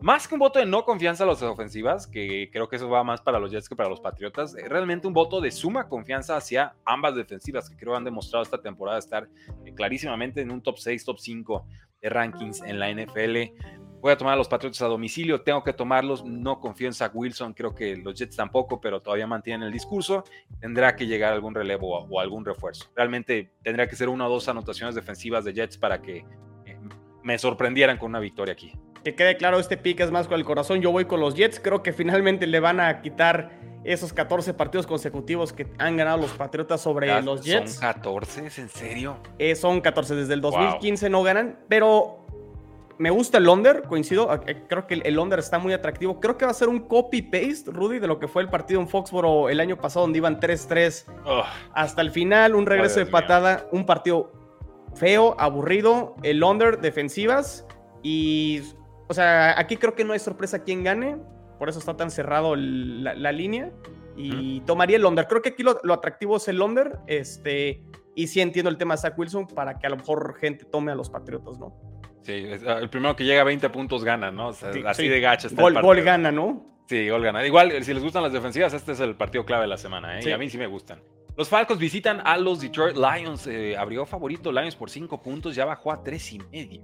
Más 0.00 0.28
que 0.28 0.34
un 0.34 0.38
voto 0.38 0.58
de 0.58 0.66
no 0.66 0.84
confianza 0.84 1.24
a 1.24 1.26
las 1.26 1.42
ofensivas, 1.42 2.06
que 2.06 2.48
creo 2.52 2.68
que 2.68 2.76
eso 2.76 2.88
va 2.88 3.02
más 3.02 3.20
para 3.22 3.40
los 3.40 3.50
Jets 3.50 3.68
que 3.68 3.74
para 3.74 3.88
los 3.88 4.00
Patriotas, 4.00 4.54
eh, 4.54 4.68
realmente 4.68 5.08
un 5.08 5.14
voto 5.14 5.40
de 5.40 5.50
suma 5.50 5.88
confianza 5.88 6.36
hacia 6.36 6.74
ambas 6.84 7.16
defensivas, 7.16 7.68
que 7.68 7.76
creo 7.76 7.96
han 7.96 8.04
demostrado 8.04 8.44
esta 8.44 8.60
temporada 8.60 8.98
estar 8.98 9.28
eh, 9.64 9.74
clarísimamente 9.74 10.42
en 10.42 10.52
un 10.52 10.62
top 10.62 10.78
6, 10.78 11.04
top 11.04 11.18
5 11.18 11.66
de 12.02 12.08
rankings 12.08 12.62
en 12.62 12.78
la 12.78 12.90
NFL. 12.90 13.36
Voy 14.04 14.12
a 14.12 14.18
tomar 14.18 14.34
a 14.34 14.36
los 14.36 14.48
Patriotas 14.48 14.82
a 14.82 14.86
domicilio, 14.86 15.40
tengo 15.40 15.64
que 15.64 15.72
tomarlos, 15.72 16.26
no 16.26 16.60
confío 16.60 16.88
en 16.88 16.92
Zach 16.92 17.12
Wilson, 17.14 17.54
creo 17.54 17.74
que 17.74 17.96
los 17.96 18.14
Jets 18.14 18.36
tampoco, 18.36 18.78
pero 18.78 19.00
todavía 19.00 19.26
mantienen 19.26 19.66
el 19.66 19.72
discurso. 19.72 20.24
Tendrá 20.60 20.94
que 20.94 21.06
llegar 21.06 21.32
algún 21.32 21.54
relevo 21.54 22.00
o, 22.00 22.20
algún 22.20 22.44
refuerzo. 22.44 22.84
Realmente 22.94 23.52
tendría 23.62 23.88
que 23.88 23.96
ser 23.96 24.10
una 24.10 24.26
o 24.26 24.30
dos 24.30 24.46
anotaciones 24.46 24.94
defensivas 24.94 25.46
de 25.46 25.54
Jets 25.54 25.78
para 25.78 26.02
que 26.02 26.18
eh, 26.66 26.78
me 27.22 27.38
sorprendieran 27.38 27.96
con 27.96 28.10
una 28.10 28.20
victoria 28.20 28.52
aquí. 28.52 28.74
Que 29.02 29.14
quede 29.14 29.38
claro, 29.38 29.58
este 29.58 29.78
pick 29.78 30.00
es 30.00 30.10
más 30.10 30.28
con 30.28 30.38
el 30.38 30.44
corazón. 30.44 30.82
Yo 30.82 30.92
voy 30.92 31.06
con 31.06 31.20
los 31.20 31.34
Jets. 31.34 31.58
Creo 31.58 31.82
que 31.82 31.94
finalmente 31.94 32.46
le 32.46 32.60
van 32.60 32.80
a 32.80 33.00
quitar 33.00 33.52
esos 33.84 34.12
14 34.12 34.52
partidos 34.52 34.86
consecutivos 34.86 35.54
que 35.54 35.66
han 35.78 35.96
ganado 35.96 36.18
los 36.18 36.32
Patriotas 36.32 36.82
sobre 36.82 37.22
los 37.22 37.42
Jets. 37.42 37.76
¿Son 37.76 37.80
14? 37.80 38.46
¿Es 38.48 38.58
en 38.58 38.68
serio? 38.68 39.16
Eh, 39.38 39.54
son 39.54 39.80
14. 39.80 40.14
Desde 40.14 40.34
el 40.34 40.42
2015 40.42 41.08
no 41.08 41.22
ganan. 41.22 41.58
Pero 41.68 42.23
me 42.98 43.10
gusta 43.10 43.38
el 43.38 43.48
under, 43.48 43.82
coincido. 43.82 44.32
Eh, 44.46 44.64
creo 44.68 44.86
que 44.86 44.94
el 44.94 45.18
under 45.18 45.38
está 45.38 45.58
muy 45.58 45.72
atractivo. 45.72 46.20
Creo 46.20 46.36
que 46.36 46.44
va 46.44 46.50
a 46.50 46.54
ser 46.54 46.68
un 46.68 46.80
copy-paste, 46.80 47.70
Rudy, 47.70 47.98
de 47.98 48.06
lo 48.06 48.18
que 48.18 48.28
fue 48.28 48.42
el 48.42 48.48
partido 48.48 48.80
en 48.80 48.88
Foxboro 48.88 49.48
el 49.48 49.60
año 49.60 49.76
pasado, 49.76 50.02
donde 50.04 50.18
iban 50.18 50.38
3-3 50.40 51.04
hasta 51.72 52.02
el 52.02 52.10
final. 52.10 52.54
Un 52.54 52.66
regreso 52.66 53.00
de 53.00 53.06
patada, 53.06 53.66
un 53.72 53.84
partido 53.86 54.32
feo, 54.94 55.34
aburrido. 55.38 56.14
El 56.22 56.42
under, 56.42 56.80
defensivas. 56.80 57.66
Y, 58.02 58.62
o 59.08 59.14
sea, 59.14 59.58
aquí 59.58 59.76
creo 59.76 59.94
que 59.94 60.04
no 60.04 60.12
hay 60.12 60.20
sorpresa 60.20 60.62
quién 60.62 60.84
gane. 60.84 61.16
Por 61.58 61.68
eso 61.68 61.78
está 61.78 61.96
tan 61.96 62.10
cerrado 62.10 62.54
la, 62.54 63.32
línea. 63.32 63.72
Y 64.16 64.60
tomaría 64.60 64.96
el 64.96 65.04
under. 65.04 65.26
Creo 65.26 65.42
que 65.42 65.50
aquí 65.50 65.64
lo, 65.64 65.92
atractivo 65.92 66.36
es 66.36 66.46
el 66.46 66.62
under. 66.62 67.00
Este, 67.08 67.82
y 68.14 68.28
sí 68.28 68.40
entiendo 68.40 68.70
el 68.70 68.78
tema 68.78 68.94
de 68.94 69.00
Zach 69.00 69.18
Wilson 69.18 69.48
para 69.48 69.78
que 69.78 69.86
a 69.86 69.90
lo 69.90 69.96
mejor 69.96 70.36
gente 70.36 70.64
tome 70.64 70.92
a 70.92 70.94
los 70.94 71.10
Patriotas, 71.10 71.58
¿no? 71.58 71.93
Sí, 72.24 72.46
ah, 72.66 72.78
el 72.80 72.88
primero 72.88 73.14
que 73.14 73.24
llega 73.24 73.42
a 73.42 73.44
20 73.44 73.68
puntos 73.70 74.02
gana, 74.02 74.30
¿no? 74.30 74.48
así 74.48 75.08
de 75.08 75.20
gacha 75.20 75.48
está 75.48 75.60
gol, 75.60 75.80
gol 75.80 76.00
gana, 76.02 76.32
¿no? 76.32 76.74
Sí, 76.86 77.08
gol 77.08 77.22
gana. 77.22 77.46
Igual, 77.46 77.84
si 77.84 77.92
les 77.92 78.02
gustan 78.02 78.22
las 78.22 78.32
defensivas, 78.32 78.72
este 78.72 78.92
es 78.92 79.00
el 79.00 79.14
partido 79.14 79.44
clave 79.44 79.62
de 79.62 79.68
la 79.68 79.76
semana, 79.76 80.18
¿eh? 80.18 80.22
Y 80.24 80.32
a 80.32 80.38
mí 80.38 80.48
sí 80.48 80.58
me 80.58 80.66
gustan. 80.66 81.00
Los 81.36 81.48
Falcons 81.48 81.80
visitan 81.80 82.22
a 82.24 82.36
los 82.36 82.60
Detroit 82.60 82.96
Lions. 82.96 83.46
Eh, 83.46 83.76
abrió 83.76 84.06
favorito 84.06 84.52
Lions 84.52 84.76
por 84.76 84.88
5 84.88 85.20
puntos, 85.20 85.54
ya 85.54 85.64
bajó 85.64 85.92
a 85.92 86.02
3 86.02 86.32
y 86.32 86.38
medio. 86.38 86.82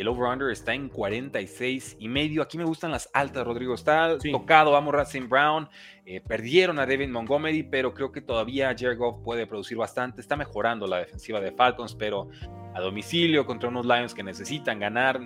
El 0.00 0.08
over-under 0.08 0.50
está 0.50 0.72
en 0.72 0.88
46 0.88 1.98
y 1.98 2.08
medio. 2.08 2.40
Aquí 2.40 2.56
me 2.56 2.64
gustan 2.64 2.90
las 2.90 3.10
altas, 3.12 3.46
Rodrigo. 3.46 3.74
Está 3.74 4.16
tocado, 4.32 4.70
vamos 4.70 4.94
Racing 4.94 5.28
Brown. 5.28 5.68
Eh, 6.06 6.22
perdieron 6.26 6.78
a 6.78 6.86
David 6.86 7.10
Montgomery, 7.10 7.64
pero 7.64 7.92
creo 7.92 8.10
que 8.10 8.22
todavía 8.22 8.74
Jared 8.74 8.96
Goff 8.96 9.22
puede 9.22 9.46
producir 9.46 9.76
bastante. 9.76 10.22
Está 10.22 10.36
mejorando 10.36 10.86
la 10.86 10.96
defensiva 10.96 11.38
de 11.38 11.52
Falcons, 11.52 11.94
pero 11.94 12.30
a 12.74 12.80
domicilio 12.80 13.44
contra 13.44 13.68
unos 13.68 13.84
Lions 13.84 14.14
que 14.14 14.22
necesitan 14.22 14.80
ganar, 14.80 15.20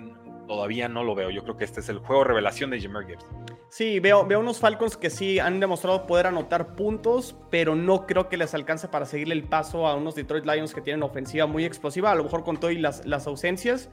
todavía 0.45 0.89
no 0.89 1.05
lo 1.05 1.15
veo. 1.15 1.29
Yo 1.29 1.43
creo 1.43 1.55
que 1.55 1.63
este 1.63 1.79
es 1.79 1.87
el 1.87 1.99
juego 1.99 2.25
revelación 2.25 2.69
de 2.69 2.81
Jameer 2.81 3.07
Gibbs. 3.07 3.25
Sí, 3.69 4.01
veo, 4.01 4.27
veo 4.27 4.41
unos 4.41 4.59
Falcons 4.59 4.97
que 4.97 5.09
sí 5.09 5.39
han 5.39 5.61
demostrado 5.61 6.05
poder 6.05 6.27
anotar 6.27 6.75
puntos, 6.75 7.37
pero 7.49 7.75
no 7.75 8.05
creo 8.05 8.27
que 8.27 8.35
les 8.35 8.53
alcance 8.53 8.89
para 8.89 9.05
seguirle 9.05 9.35
el 9.35 9.45
paso 9.45 9.87
a 9.87 9.95
unos 9.95 10.15
Detroit 10.15 10.45
Lions 10.45 10.73
que 10.73 10.81
tienen 10.81 11.01
ofensiva 11.01 11.45
muy 11.45 11.63
explosiva, 11.63 12.11
a 12.11 12.15
lo 12.15 12.25
mejor 12.25 12.43
con 12.43 12.57
todo 12.57 12.71
y 12.71 12.77
las, 12.77 13.05
las 13.05 13.25
ausencias. 13.25 13.89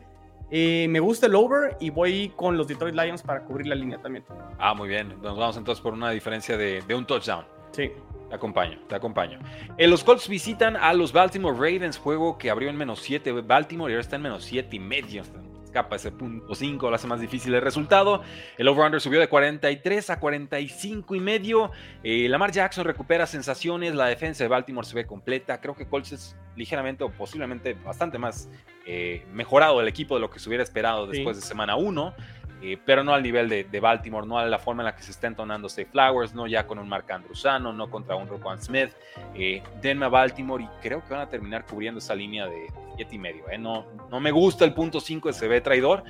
Eh, 0.54 0.86
me 0.90 1.00
gusta 1.00 1.26
el 1.26 1.34
over 1.34 1.78
y 1.80 1.88
voy 1.88 2.30
con 2.36 2.58
los 2.58 2.68
Detroit 2.68 2.94
Lions 2.94 3.22
para 3.22 3.42
cubrir 3.42 3.66
la 3.66 3.74
línea 3.74 3.98
también. 4.02 4.22
Ah, 4.58 4.74
muy 4.74 4.86
bien. 4.86 5.08
Nos 5.22 5.38
vamos 5.38 5.56
entonces 5.56 5.82
por 5.82 5.94
una 5.94 6.10
diferencia 6.10 6.58
de, 6.58 6.82
de 6.82 6.94
un 6.94 7.06
touchdown. 7.06 7.46
Sí. 7.70 7.90
Te 8.28 8.36
acompaño, 8.36 8.78
te 8.86 8.94
acompaño. 8.94 9.38
Eh, 9.78 9.88
los 9.88 10.04
Colts 10.04 10.28
visitan 10.28 10.76
a 10.76 10.92
los 10.92 11.12
Baltimore 11.12 11.54
Ravens, 11.54 11.98
juego 11.98 12.36
que 12.36 12.50
abrió 12.50 12.68
en 12.68 12.76
menos 12.76 13.00
7 13.00 13.32
Baltimore 13.42 13.90
y 13.90 13.94
ahora 13.94 14.02
está 14.02 14.16
en 14.16 14.22
menos 14.22 14.44
7 14.44 14.76
y 14.76 14.78
medio 14.78 15.22
escapa 15.72 15.96
ese 15.96 16.12
punto 16.12 16.54
5, 16.54 16.90
lo 16.90 16.94
hace 16.94 17.06
más 17.06 17.18
difícil 17.18 17.54
el 17.54 17.62
resultado. 17.62 18.22
El 18.58 18.68
over-under 18.68 19.00
subió 19.00 19.20
de 19.20 19.28
43 19.28 20.10
a 20.10 20.20
45 20.20 21.14
y 21.14 21.20
medio. 21.20 21.70
Eh, 22.04 22.28
Lamar 22.28 22.52
Jackson 22.52 22.84
recupera 22.84 23.26
sensaciones, 23.26 23.94
la 23.94 24.06
defensa 24.06 24.44
de 24.44 24.48
Baltimore 24.48 24.86
se 24.86 24.94
ve 24.94 25.06
completa. 25.06 25.62
Creo 25.62 25.74
que 25.74 25.88
Colts 25.88 26.12
es 26.12 26.36
ligeramente 26.56 27.04
o 27.04 27.10
posiblemente 27.10 27.72
bastante 27.72 28.18
más 28.18 28.50
eh, 28.86 29.24
mejorado 29.32 29.80
el 29.80 29.88
equipo 29.88 30.14
de 30.14 30.20
lo 30.20 30.28
que 30.28 30.38
se 30.38 30.50
hubiera 30.50 30.62
esperado 30.62 31.06
después 31.06 31.36
de 31.36 31.42
semana 31.42 31.76
1. 31.76 32.14
Eh, 32.62 32.78
pero 32.84 33.02
no 33.02 33.12
al 33.12 33.22
nivel 33.22 33.48
de, 33.48 33.80
Baltimore, 33.80 34.26
no 34.26 34.38
a 34.38 34.46
la 34.46 34.58
forma 34.58 34.82
en 34.82 34.86
la 34.86 34.94
que 34.94 35.02
se 35.02 35.10
está 35.10 35.26
entonando 35.26 35.68
Steve 35.68 35.88
Flowers, 35.90 36.32
no 36.32 36.46
ya 36.46 36.64
con 36.64 36.78
un 36.78 36.88
Mark 36.88 37.10
Andrusano, 37.10 37.72
no 37.72 37.90
contra 37.90 38.14
un 38.14 38.28
Roquan 38.28 38.62
Smith. 38.62 38.90
Eh, 39.34 39.62
denme 39.80 40.06
a 40.06 40.08
Baltimore 40.08 40.62
y 40.62 40.68
creo 40.80 41.02
que 41.02 41.12
van 41.12 41.22
a 41.22 41.28
terminar 41.28 41.66
cubriendo 41.66 41.98
esa 41.98 42.14
línea 42.14 42.46
de 42.46 42.68
7 42.96 43.16
y 43.16 43.18
medio. 43.18 43.50
Eh. 43.50 43.58
No, 43.58 43.86
no 44.08 44.20
me 44.20 44.30
gusta 44.30 44.64
el 44.64 44.74
punto 44.74 45.00
5 45.00 45.32
se 45.32 45.48
ve 45.48 45.60
traidor, 45.60 46.04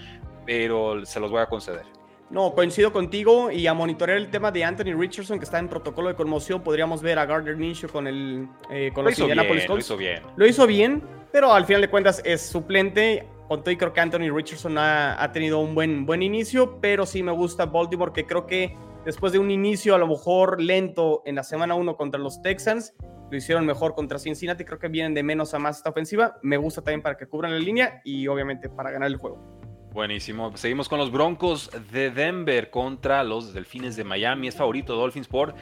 pero 0.44 1.06
se 1.06 1.20
los 1.20 1.30
voy 1.30 1.40
a 1.40 1.46
conceder. 1.46 1.86
No, 2.28 2.52
coincido 2.54 2.92
contigo 2.92 3.50
y 3.50 3.66
a 3.66 3.72
monitorear 3.74 4.18
el 4.18 4.28
tema 4.30 4.50
de 4.50 4.64
Anthony 4.64 4.94
Richardson 4.94 5.38
que 5.38 5.44
está 5.44 5.58
en 5.58 5.68
protocolo 5.68 6.08
de 6.08 6.14
conmoción, 6.14 6.62
podríamos 6.62 7.00
ver 7.00 7.18
a 7.18 7.26
Gardner 7.26 7.56
Minshew 7.56 7.90
con 7.90 8.06
el 8.06 8.48
con 8.94 9.04
lo 9.04 9.10
los 9.10 9.18
Indianapolis 9.18 9.66
Colts. 9.66 9.88
Lo 9.88 9.94
hizo 9.94 9.96
bien. 9.96 10.22
Lo 10.36 10.46
hizo 10.46 10.66
bien, 10.66 11.02
pero 11.30 11.52
al 11.52 11.64
final 11.64 11.82
de 11.82 11.88
cuentas 11.88 12.22
es 12.24 12.40
suplente 12.42 13.26
con 13.52 13.62
todo 13.62 13.70
y 13.70 13.76
creo 13.76 13.92
que 13.92 14.00
Anthony 14.00 14.34
Richardson 14.34 14.78
ha, 14.78 15.30
tenido 15.30 15.58
un 15.58 15.74
buen, 15.74 16.06
buen 16.06 16.22
inicio, 16.22 16.80
pero 16.80 17.04
sí 17.04 17.22
me 17.22 17.32
gusta 17.32 17.66
Baltimore, 17.66 18.10
que 18.10 18.24
creo 18.24 18.46
que 18.46 18.74
después 19.04 19.30
de 19.34 19.38
un 19.38 19.50
inicio 19.50 19.94
a 19.94 19.98
lo 19.98 20.06
mejor 20.06 20.58
lento 20.58 21.22
en 21.26 21.34
la 21.34 21.42
semana 21.42 21.74
1 21.74 21.94
contra 21.98 22.18
los 22.18 22.40
Texans, 22.40 22.94
lo 23.30 23.36
hicieron 23.36 23.66
mejor 23.66 23.94
contra 23.94 24.18
Cincinnati, 24.18 24.64
creo 24.64 24.78
que 24.78 24.88
vienen 24.88 25.12
de 25.12 25.22
menos 25.22 25.52
a 25.52 25.58
más 25.58 25.76
esta 25.76 25.90
ofensiva, 25.90 26.38
me 26.40 26.56
gusta 26.56 26.80
también 26.80 27.02
para 27.02 27.18
que 27.18 27.26
cubran 27.26 27.52
la 27.52 27.58
línea 27.58 28.00
y 28.06 28.26
obviamente 28.26 28.70
para 28.70 28.90
ganar 28.90 29.08
el 29.08 29.18
juego. 29.18 29.60
Buenísimo. 29.92 30.56
Seguimos 30.56 30.88
con 30.88 30.98
los 30.98 31.12
Broncos 31.12 31.70
de 31.92 32.10
Denver 32.10 32.70
contra 32.70 33.22
los 33.22 33.52
Delfines 33.52 33.96
de 33.96 34.04
Miami. 34.04 34.48
Es 34.48 34.56
favorito 34.56 34.96
Dolphins 34.96 35.28
por 35.28 35.54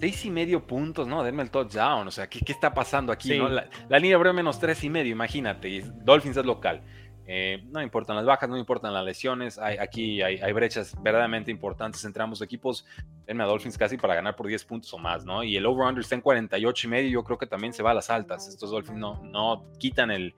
seis 0.00 0.24
y 0.24 0.30
medio 0.30 0.66
puntos, 0.66 1.06
¿no? 1.06 1.22
Denme 1.22 1.42
el 1.42 1.50
touchdown. 1.50 2.06
O 2.06 2.10
sea, 2.10 2.28
¿qué, 2.28 2.40
qué 2.40 2.52
está 2.52 2.72
pasando 2.72 3.12
aquí? 3.12 3.36
La, 3.36 3.68
la, 3.88 3.98
línea 3.98 4.16
abrió 4.16 4.32
menos 4.32 4.58
tres 4.58 4.82
y 4.84 4.90
medio, 4.90 5.12
imagínate. 5.12 5.68
Y 5.68 5.80
Dolphins 5.80 6.36
es 6.36 6.44
local. 6.44 6.82
Eh, 7.28 7.64
no 7.70 7.82
importan 7.82 8.14
las 8.16 8.24
bajas, 8.24 8.48
no 8.48 8.56
importan 8.56 8.92
las 8.92 9.04
lesiones. 9.04 9.58
Aquí 9.58 10.22
hay, 10.22 10.52
brechas 10.52 10.94
verdaderamente 11.02 11.50
importantes 11.50 12.04
entre 12.04 12.22
ambos 12.22 12.40
equipos. 12.40 12.86
Denme 13.26 13.42
a 13.42 13.46
Dolphins 13.46 13.76
casi 13.76 13.96
para 13.96 14.14
ganar 14.14 14.36
por 14.36 14.46
10 14.46 14.64
puntos 14.64 14.92
o 14.94 14.98
más, 14.98 15.24
¿no? 15.24 15.42
Y 15.42 15.56
el 15.56 15.66
over-under 15.66 16.02
está 16.02 16.14
en 16.14 16.20
48 16.20 16.86
y 16.86 16.90
medio. 16.90 17.10
Yo 17.10 17.24
creo 17.24 17.38
que 17.38 17.46
también 17.46 17.72
se 17.72 17.82
va 17.82 17.90
a 17.90 17.94
las 17.94 18.10
altas. 18.10 18.48
Estos 18.48 18.70
Dolphins 18.70 18.98
no, 18.98 19.22
no 19.24 19.64
quitan 19.78 20.10
el, 20.10 20.34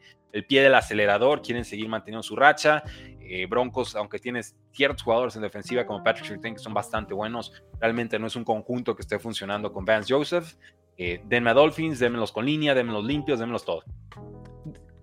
pie 0.46 0.62
del 0.62 0.74
acelerador, 0.74 1.42
quieren 1.42 1.64
seguir 1.64 1.88
manteniendo 1.88 2.22
su 2.22 2.36
racha. 2.36 2.82
Eh, 3.20 3.46
Broncos, 3.46 3.96
aunque 3.96 4.18
tienes 4.18 4.56
ciertos 4.72 5.02
jugadores 5.02 5.34
en 5.36 5.42
defensiva 5.42 5.84
como 5.84 6.02
Patrick 6.04 6.26
Surtain 6.26 6.54
que 6.54 6.60
son 6.60 6.72
bastante 6.72 7.12
buenos, 7.12 7.52
realmente 7.80 8.18
no 8.18 8.26
es 8.26 8.36
un 8.36 8.44
conjunto 8.44 8.94
que 8.94 9.02
esté 9.02 9.18
funcionando 9.18 9.72
con 9.72 9.84
Vance 9.84 10.12
Joseph. 10.12 10.54
Eh, 10.96 11.20
denme 11.24 11.50
a 11.50 11.54
Dolphins, 11.54 11.98
denmelos 11.98 12.32
con 12.32 12.46
línea, 12.46 12.74
denmelos 12.74 13.04
limpios, 13.04 13.38
denmelos 13.38 13.64
todo 13.64 13.82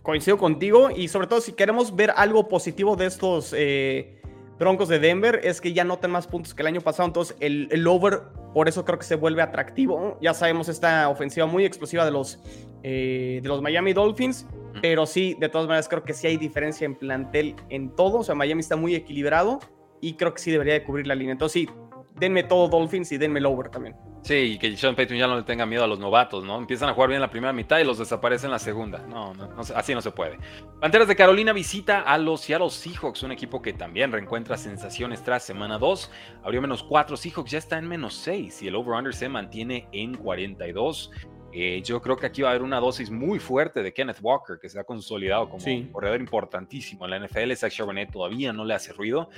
coincido 0.06 0.38
contigo 0.38 0.90
y 0.96 1.10
sobre 1.10 1.28
todo 1.28 1.42
si 1.42 1.52
queremos 1.54 1.96
ver 1.96 2.14
algo 2.16 2.48
positivo 2.48 2.96
de 2.96 3.08
estos 3.08 3.54
eh, 3.58 4.22
Broncos 4.58 4.88
de 4.88 5.00
Denver 5.00 5.42
es 5.44 5.60
que 5.60 5.74
ya 5.74 5.84
notan 5.84 6.12
más 6.12 6.28
puntos 6.28 6.54
que 6.54 6.62
el 6.62 6.68
año 6.68 6.80
pasado, 6.80 7.08
entonces 7.08 7.36
el, 7.42 7.68
el, 7.72 7.86
over 7.88 8.22
por 8.54 8.70
eso 8.70 8.86
creo 8.86 8.98
que 8.98 9.06
se 9.06 9.16
vuelve 9.16 9.42
atractivo. 9.42 10.18
Ya 10.22 10.34
sabemos 10.34 10.70
esta 10.70 11.10
ofensiva 11.10 11.46
muy 11.46 11.66
explosiva 11.66 12.06
de 12.06 12.12
los, 12.12 12.40
eh, 12.84 13.42
de 13.44 13.50
los 13.50 13.62
Miami 13.62 13.92
Dolphins, 13.92 14.48
pero 14.82 15.06
sí, 15.06 15.36
de 15.40 15.50
todas 15.50 15.68
maneras 15.68 15.90
creo 15.90 16.04
que 16.04 16.14
sí 16.14 16.28
hay 16.28 16.38
diferencia 16.38 16.86
en 16.86 16.96
plantel 16.96 17.56
en 17.70 17.94
todo, 17.96 18.20
o 18.20 18.24
sea, 18.24 18.36
Miami 18.36 18.62
está 18.62 18.78
muy 18.78 18.96
equilibrado 18.96 19.60
y 20.00 20.14
creo 20.14 20.34
que 20.34 20.42
sí 20.42 20.52
debería 20.52 20.76
de 20.76 20.84
cubrir 20.84 21.08
la 21.08 21.16
línea. 21.16 21.34
Entonces 21.34 21.64
sí, 21.64 21.70
denme 22.18 22.44
todo 22.44 22.70
Dolphins 22.70 23.12
y 23.12 23.18
denme 23.18 23.40
el 23.40 23.48
over 23.48 23.70
también. 23.70 23.96
Sí, 24.26 24.34
y 24.34 24.58
que 24.58 24.76
Sean 24.76 24.96
Payton 24.96 25.18
ya 25.18 25.28
no 25.28 25.36
le 25.36 25.44
tenga 25.44 25.68
miedo 25.68 25.84
a 25.84 25.88
los 25.88 26.00
novatos, 26.00 26.44
¿no? 26.44 26.58
Empiezan 26.58 26.90
a 26.90 26.96
jugar 26.96 27.10
bien 27.10 27.22
la 27.22 27.30
primera 27.30 27.54
mitad 27.54 27.78
y 27.78 27.84
los 27.84 28.00
desaparecen 28.00 28.48
en 28.48 28.54
la 28.54 28.60
segunda. 28.60 29.06
No, 29.08 29.34
así 29.76 29.94
no 29.94 30.02
se 30.02 30.10
puede. 30.10 30.40
Panteras 30.82 31.08
de 31.08 31.16
Carolina 31.16 31.54
visita 31.54 32.02
a 32.02 32.18
los 32.18 32.42
Seattle 32.42 32.72
Seahawks, 32.72 33.22
un 33.22 33.32
equipo 33.32 33.62
que 33.62 33.74
también 33.74 34.12
reencuentra 34.12 34.58
sensaciones 34.58 35.24
tras 35.24 35.44
semana 35.44 35.78
2. 35.78 36.10
Abrió 36.44 36.60
menos 36.60 36.82
4, 36.82 37.16
Seahawks 37.16 37.52
ya 37.52 37.60
está 37.60 37.78
en 37.78 37.88
menos 37.88 38.16
6 38.16 38.64
y 38.64 38.68
el 38.68 38.74
over-under 38.74 39.14
se 39.14 39.30
mantiene 39.30 39.88
en 39.92 40.16
42. 40.16 41.12
Eh, 41.58 41.82
yo 41.82 42.02
creo 42.02 42.18
que 42.18 42.26
aquí 42.26 42.42
va 42.42 42.50
a 42.50 42.52
haber 42.52 42.64
una 42.64 42.82
dosis 42.82 43.10
muy 43.10 43.40
fuerte 43.40 43.82
de 43.82 43.94
Kenneth 43.94 44.18
Walker, 44.22 44.60
que 44.62 44.68
se 44.68 44.78
ha 44.78 44.84
consolidado 44.84 45.48
como 45.48 45.66
un 45.66 45.88
corredor 45.88 46.20
importantísimo 46.20 47.06
en 47.06 47.12
la 47.12 47.20
NFL. 47.20 47.54
Zach 47.56 47.72
Charbonnet 47.72 48.12
todavía 48.12 48.52
no 48.52 48.66
le 48.66 48.74
hace 48.74 48.92
ruido. 48.92 49.30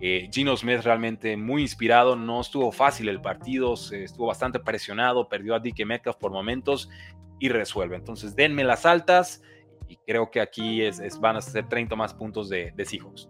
Eh, 0.00 0.28
Gino 0.32 0.56
Smith 0.56 0.82
realmente 0.84 1.36
muy 1.36 1.62
inspirado, 1.62 2.14
no 2.14 2.42
estuvo 2.42 2.70
fácil 2.70 3.08
el 3.08 3.20
partido, 3.20 3.76
se 3.76 4.04
estuvo 4.04 4.28
bastante 4.28 4.60
presionado, 4.60 5.28
perdió 5.28 5.56
a 5.56 5.58
DK 5.58 5.84
Metcalf 5.84 6.16
por 6.16 6.30
momentos 6.30 6.88
y 7.40 7.48
resuelve. 7.48 7.96
Entonces 7.96 8.36
denme 8.36 8.62
las 8.62 8.86
altas 8.86 9.42
y 9.88 9.96
creo 9.96 10.30
que 10.30 10.40
aquí 10.40 10.80
es, 10.80 11.18
van 11.18 11.34
a 11.34 11.40
ser 11.40 11.68
30 11.68 11.96
más 11.96 12.14
puntos 12.14 12.48
de, 12.48 12.70
de 12.76 12.84
Seahawks. 12.84 13.28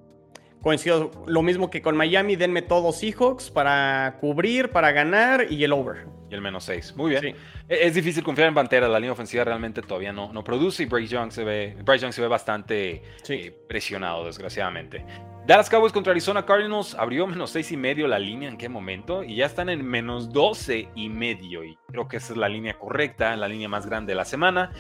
Coincido 0.61 1.11
lo 1.27 1.41
mismo 1.41 1.71
que 1.71 1.81
con 1.81 1.97
Miami, 1.97 2.37
denme 2.37 2.61
todos 2.61 2.97
Seahawks 2.97 3.51
para 3.51 4.19
cubrir, 4.21 4.71
para 4.71 4.93
ganar 4.93 5.51
y 5.51 5.65
el 5.65 5.73
over. 5.73 6.14
Y 6.35 6.37
el 6.37 6.41
menos 6.41 6.65
6. 6.65 6.97
Muy 6.97 7.11
bien. 7.11 7.25
E, 7.27 7.35
es 7.69 7.95
difícil 7.95 8.25
confiar 8.25 8.49
en 8.49 8.55
Pantera, 8.55 8.89
la 8.89 8.99
línea 8.99 9.13
ofensiva 9.13 9.45
realmente 9.45 9.83
todavía 9.83 10.13
no, 10.13 10.33
no 10.33 10.43
produce 10.43 10.83
y 10.83 10.87
Bryce 10.87 11.15
Young 11.15 11.31
se 11.31 11.45
ve, 11.45 11.77
Bryce 11.85 12.03
Young 12.03 12.13
se 12.13 12.23
ve 12.23 12.29
bastante 12.29 13.03
eh, 13.29 13.57
presionado, 13.69 14.27
desgraciadamente. 14.27 15.05
Dallas 15.47 15.71
Cowboys 15.71 15.93
contra 15.93 16.11
Arizona 16.11 16.45
Cardinals 16.45 16.95
abrió 16.95 17.27
menos 17.29 17.51
6 17.51 17.73
y 17.73 17.77
medio 17.77 18.09
la 18.09 18.19
línea 18.19 18.49
en 18.49 18.57
qué 18.57 18.69
momento 18.69 19.23
y 19.23 19.37
ya 19.37 19.47
están 19.47 19.69
en 19.69 19.87
menos 19.87 20.33
12 20.33 20.89
y 20.95 21.09
medio 21.09 21.63
y 21.63 21.77
creo 21.87 22.09
que 22.09 22.17
esa 22.17 22.33
es 22.33 22.39
la 22.39 22.49
línea 22.49 22.75
correcta, 22.79 23.37
la 23.37 23.47
línea 23.47 23.69
más 23.69 23.87
grande 23.87 24.13
de 24.13 24.17
la 24.17 24.25
semana. 24.25 24.73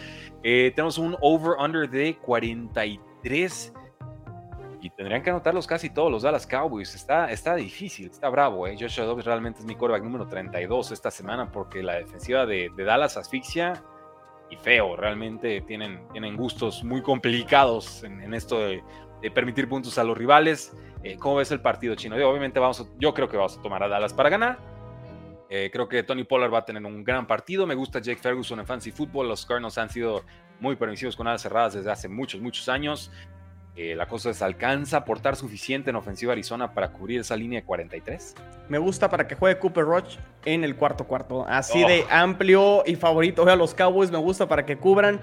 Eh, 0.42 0.72
tenemos 0.74 0.98
un 0.98 1.16
over-under 1.20 1.88
de 1.88 2.16
43 2.16 3.72
y 4.84 4.90
tendrían 4.90 5.22
que 5.22 5.30
anotarlos 5.30 5.66
casi 5.66 5.88
todos 5.88 6.12
los 6.12 6.24
Dallas 6.24 6.46
Cowboys. 6.46 6.94
Está, 6.94 7.30
está 7.30 7.54
difícil, 7.54 8.10
está 8.10 8.28
bravo. 8.28 8.66
¿eh? 8.66 8.76
Joshua 8.78 9.06
Dobbs 9.06 9.24
realmente 9.24 9.60
es 9.60 9.64
mi 9.64 9.76
quarterback 9.76 10.04
número 10.04 10.28
32 10.28 10.92
esta 10.92 11.10
semana 11.10 11.50
porque 11.50 11.82
la 11.82 11.94
defensiva 11.94 12.44
de, 12.44 12.70
Dallas 12.76 13.16
asfixia 13.16 13.82
y 14.50 14.56
feo. 14.56 14.94
Realmente 14.94 15.62
tienen, 15.62 16.06
tienen 16.12 16.36
gustos 16.36 16.84
muy 16.84 17.00
complicados 17.00 18.04
en, 18.04 18.34
esto 18.34 18.58
de, 18.60 18.82
permitir 19.34 19.70
puntos 19.70 19.96
a 19.96 20.04
los 20.04 20.18
rivales. 20.18 20.76
Eh, 21.02 21.16
¿Cómo 21.16 21.36
ves 21.36 21.50
el 21.50 21.62
partido 21.62 21.94
chino? 21.94 22.18
Yo, 22.18 22.28
obviamente 22.28 22.60
vamos 22.60 22.86
yo 22.98 23.14
creo 23.14 23.26
que 23.26 23.38
vamos 23.38 23.56
a 23.56 23.62
tomar 23.62 23.82
a 23.82 23.88
Dallas 23.88 24.12
para 24.12 24.28
ganar. 24.28 24.58
Eh, 25.48 25.70
creo 25.72 25.88
que 25.88 26.02
Tony 26.02 26.24
Pollard 26.24 26.52
va 26.52 26.58
a 26.58 26.64
tener 26.66 26.84
un 26.84 27.02
gran 27.02 27.26
partido. 27.26 27.66
Me 27.66 27.74
gusta 27.74 28.00
Jake 28.00 28.20
Ferguson 28.20 28.60
en 28.60 28.66
Fancy 28.66 28.92
Football. 28.92 29.28
Los 29.28 29.46
Cardinals 29.46 29.78
han 29.78 29.88
sido 29.88 30.24
muy 30.60 30.76
permisivos 30.76 31.16
con 31.16 31.26
alas 31.26 31.40
cerradas 31.40 31.72
desde 31.72 31.90
hace 31.90 32.06
muchos, 32.06 32.42
muchos 32.42 32.68
años. 32.68 33.10
Eh, 33.76 33.96
la 33.96 34.06
cosa 34.06 34.30
es, 34.30 34.40
¿alcanza 34.40 34.98
a 34.98 35.00
aportar 35.00 35.34
suficiente 35.34 35.90
en 35.90 35.96
ofensiva 35.96 36.32
Arizona 36.32 36.72
para 36.74 36.92
cubrir 36.92 37.20
esa 37.20 37.36
línea 37.36 37.60
de 37.60 37.66
43? 37.66 38.34
Me 38.68 38.78
gusta 38.78 39.10
para 39.10 39.26
que 39.26 39.34
juegue 39.34 39.58
Cooper 39.58 39.84
Rush 39.84 40.16
en 40.44 40.62
el 40.62 40.76
cuarto 40.76 41.04
cuarto. 41.04 41.44
Así 41.48 41.82
de 41.84 42.02
oh. 42.02 42.06
amplio 42.14 42.84
y 42.86 42.94
favorito 42.94 43.48
a 43.48 43.56
los 43.56 43.74
Cowboys. 43.74 44.12
Me 44.12 44.18
gusta 44.18 44.46
para 44.46 44.64
que 44.64 44.76
cubran. 44.76 45.20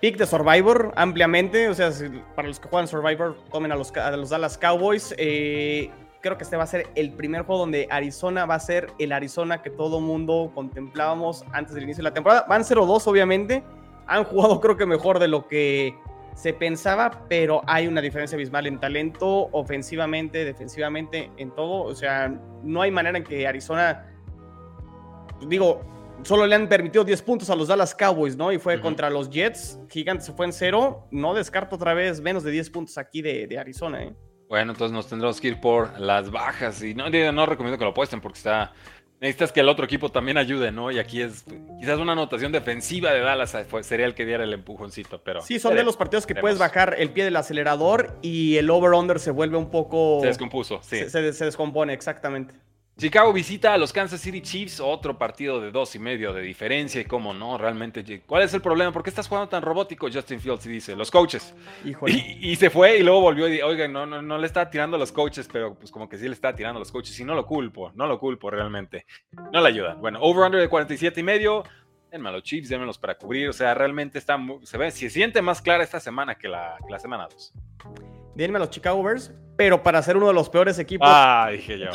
Pick 0.00 0.16
de 0.16 0.26
Survivor 0.26 0.92
ampliamente. 0.96 1.68
O 1.68 1.74
sea, 1.74 1.90
para 2.34 2.48
los 2.48 2.58
que 2.58 2.68
juegan 2.68 2.88
Survivor, 2.88 3.36
tomen 3.52 3.70
a 3.70 3.76
los, 3.76 3.92
los 4.16 4.30
Dallas 4.30 4.56
Cowboys. 4.56 5.14
Eh, 5.18 5.90
creo 6.22 6.38
que 6.38 6.44
este 6.44 6.56
va 6.56 6.64
a 6.64 6.66
ser 6.66 6.88
el 6.94 7.12
primer 7.12 7.42
juego 7.42 7.60
donde 7.60 7.86
Arizona 7.90 8.46
va 8.46 8.54
a 8.54 8.60
ser 8.60 8.86
el 8.98 9.12
Arizona 9.12 9.60
que 9.60 9.68
todo 9.68 10.00
mundo 10.00 10.52
contemplábamos 10.54 11.44
antes 11.52 11.74
del 11.74 11.84
inicio 11.84 12.02
de 12.02 12.08
la 12.08 12.14
temporada. 12.14 12.46
Van 12.48 12.62
0-2, 12.62 13.06
obviamente. 13.06 13.62
Han 14.06 14.24
jugado, 14.24 14.58
creo 14.60 14.78
que 14.78 14.86
mejor 14.86 15.18
de 15.18 15.28
lo 15.28 15.46
que 15.46 15.94
se 16.34 16.52
pensaba, 16.52 17.26
pero 17.28 17.62
hay 17.66 17.86
una 17.86 18.00
diferencia 18.00 18.36
abismal 18.36 18.66
en 18.66 18.80
talento, 18.80 19.48
ofensivamente, 19.52 20.44
defensivamente, 20.44 21.30
en 21.36 21.54
todo. 21.54 21.84
O 21.84 21.94
sea, 21.94 22.28
no 22.62 22.82
hay 22.82 22.90
manera 22.90 23.18
en 23.18 23.24
que 23.24 23.46
Arizona, 23.46 24.06
digo, 25.46 25.80
solo 26.22 26.46
le 26.46 26.54
han 26.54 26.68
permitido 26.68 27.04
10 27.04 27.22
puntos 27.22 27.50
a 27.50 27.56
los 27.56 27.68
Dallas 27.68 27.94
Cowboys, 27.94 28.36
¿no? 28.36 28.52
Y 28.52 28.58
fue 28.58 28.80
contra 28.80 29.10
los 29.10 29.30
Jets, 29.30 29.78
Gigantes 29.88 30.26
se 30.26 30.32
fue 30.32 30.46
en 30.46 30.52
cero. 30.52 31.06
No 31.10 31.34
descarto 31.34 31.76
otra 31.76 31.94
vez 31.94 32.20
menos 32.20 32.42
de 32.42 32.50
10 32.50 32.70
puntos 32.70 32.98
aquí 32.98 33.22
de, 33.22 33.56
Arizona, 33.58 34.02
¿eh? 34.02 34.14
Bueno, 34.48 34.72
entonces 34.72 34.94
nos 34.94 35.08
tendremos 35.08 35.40
que 35.40 35.48
ir 35.48 35.60
por 35.60 35.98
las 35.98 36.30
bajas. 36.30 36.82
Y 36.82 36.94
no, 36.94 37.08
no 37.08 37.46
recomiendo 37.46 37.78
que 37.78 37.84
lo 37.84 37.90
apuesten 37.90 38.20
porque 38.20 38.38
está 38.38 38.72
necesitas 39.20 39.52
que 39.52 39.60
el 39.60 39.68
otro 39.68 39.84
equipo 39.84 40.10
también 40.10 40.36
ayude, 40.36 40.70
¿no? 40.72 40.90
Y 40.90 40.98
aquí 40.98 41.22
es 41.22 41.44
quizás 41.80 41.98
una 41.98 42.12
anotación 42.12 42.52
defensiva 42.52 43.12
de 43.12 43.20
Dallas 43.20 43.54
eh, 43.54 43.66
sería 43.82 44.06
el 44.06 44.14
que 44.14 44.26
diera 44.26 44.44
el 44.44 44.52
empujoncito, 44.52 45.22
pero... 45.22 45.42
Sí, 45.42 45.58
son 45.58 45.74
de 45.74 45.84
los 45.84 45.96
partidos 45.96 46.26
que 46.26 46.34
puedes 46.34 46.58
bajar 46.58 46.96
el 46.98 47.10
pie 47.10 47.24
del 47.24 47.36
acelerador 47.36 48.18
y 48.22 48.56
el 48.56 48.70
over-under 48.70 49.18
se 49.18 49.30
vuelve 49.30 49.56
un 49.56 49.70
poco... 49.70 50.18
Se 50.20 50.26
descompuso, 50.26 50.80
sí. 50.82 51.08
se 51.08 51.20
descompone, 51.22 51.92
exactamente. 51.92 52.54
Chicago 52.96 53.32
visita 53.32 53.74
a 53.74 53.78
los 53.78 53.92
Kansas 53.92 54.20
City 54.20 54.40
Chiefs, 54.40 54.78
otro 54.78 55.18
partido 55.18 55.60
de 55.60 55.72
dos 55.72 55.96
y 55.96 55.98
medio 55.98 56.32
de 56.32 56.42
diferencia. 56.42 57.00
Y 57.00 57.04
cómo 57.04 57.34
no, 57.34 57.58
realmente, 57.58 58.22
¿cuál 58.24 58.44
es 58.44 58.54
el 58.54 58.60
problema? 58.60 58.92
¿Por 58.92 59.02
qué 59.02 59.10
estás 59.10 59.26
jugando 59.26 59.48
tan 59.48 59.62
robótico? 59.62 60.08
Justin 60.12 60.38
Fields 60.40 60.64
y 60.66 60.68
dice, 60.70 60.94
los 60.94 61.10
coaches. 61.10 61.54
Y, 61.84 62.52
y, 62.52 62.54
se 62.54 62.70
fue 62.70 62.98
y 62.98 63.02
luego 63.02 63.20
volvió 63.20 63.48
y 63.48 63.52
dijo, 63.52 63.66
oigan, 63.66 63.92
no, 63.92 64.06
no, 64.06 64.22
no 64.22 64.38
le 64.38 64.46
está 64.46 64.70
tirando 64.70 64.96
a 64.96 65.00
los 65.00 65.10
coaches, 65.10 65.48
pero 65.52 65.74
pues 65.74 65.90
como 65.90 66.08
que 66.08 66.16
sí 66.16 66.28
le 66.28 66.34
está 66.34 66.54
tirando 66.54 66.78
a 66.78 66.80
los 66.80 66.92
coaches. 66.92 67.18
Y 67.18 67.24
no 67.24 67.34
lo 67.34 67.44
culpo, 67.46 67.90
no 67.96 68.06
lo 68.06 68.20
culpo 68.20 68.48
realmente. 68.48 69.06
No 69.52 69.60
le 69.60 69.68
ayudan. 69.68 70.00
Bueno, 70.00 70.20
over-under 70.22 70.60
de 70.60 70.68
47 70.68 71.18
y 71.18 71.22
medio. 71.24 71.64
Denme 72.12 72.28
a 72.28 72.32
los 72.32 72.44
Chiefs, 72.44 72.68
démenlos 72.68 72.98
para 72.98 73.16
cubrir. 73.18 73.48
O 73.48 73.52
sea, 73.52 73.74
realmente 73.74 74.18
está, 74.18 74.38
se 74.62 74.78
ve, 74.78 74.92
se 74.92 75.10
siente 75.10 75.42
más 75.42 75.60
clara 75.60 75.82
esta 75.82 75.98
semana 75.98 76.36
que 76.36 76.46
la, 76.46 76.76
que 76.86 76.92
la 76.92 77.00
semana 77.00 77.26
2 77.28 77.52
denme 78.34 78.56
a 78.56 78.60
los 78.60 78.70
Chicago 78.70 79.02
Bears, 79.02 79.32
pero 79.56 79.82
para 79.82 80.02
ser 80.02 80.16
uno 80.16 80.26
de 80.28 80.32
los 80.32 80.48
peores 80.48 80.78
equipos. 80.78 81.06
Ah, 81.10 81.48
dije 81.52 81.78
yo. 81.78 81.86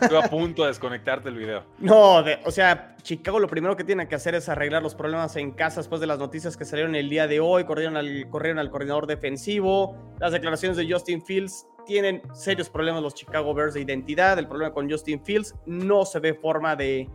Estoy 0.00 0.18
a 0.22 0.28
punto 0.28 0.62
de 0.62 0.68
desconectarte 0.68 1.28
el 1.28 1.36
video. 1.36 1.64
No, 1.78 2.22
o 2.44 2.50
sea, 2.50 2.96
Chicago 3.02 3.40
lo 3.40 3.48
primero 3.48 3.76
que 3.76 3.82
tiene 3.82 4.06
que 4.06 4.14
hacer 4.14 4.34
es 4.34 4.48
arreglar 4.48 4.82
los 4.82 4.94
problemas 4.94 5.34
en 5.36 5.50
casa 5.50 5.80
después 5.80 6.00
de 6.00 6.06
las 6.06 6.18
noticias 6.18 6.56
que 6.56 6.64
salieron 6.64 6.94
el 6.94 7.10
día 7.10 7.26
de 7.26 7.40
hoy. 7.40 7.64
Corrieron 7.64 7.96
al, 7.96 8.28
corrieron 8.30 8.58
al 8.60 8.70
coordinador 8.70 9.06
defensivo. 9.06 9.96
Las 10.20 10.32
declaraciones 10.32 10.76
de 10.76 10.90
Justin 10.90 11.22
Fields 11.24 11.66
tienen 11.86 12.22
serios 12.32 12.70
problemas 12.70 13.02
los 13.02 13.14
Chicago 13.14 13.52
Bears 13.52 13.74
de 13.74 13.80
identidad. 13.80 14.38
El 14.38 14.46
problema 14.46 14.72
con 14.72 14.88
Justin 14.88 15.24
Fields 15.24 15.56
no 15.66 16.04
se 16.04 16.20
ve 16.20 16.34
forma 16.34 16.76
de, 16.76 17.08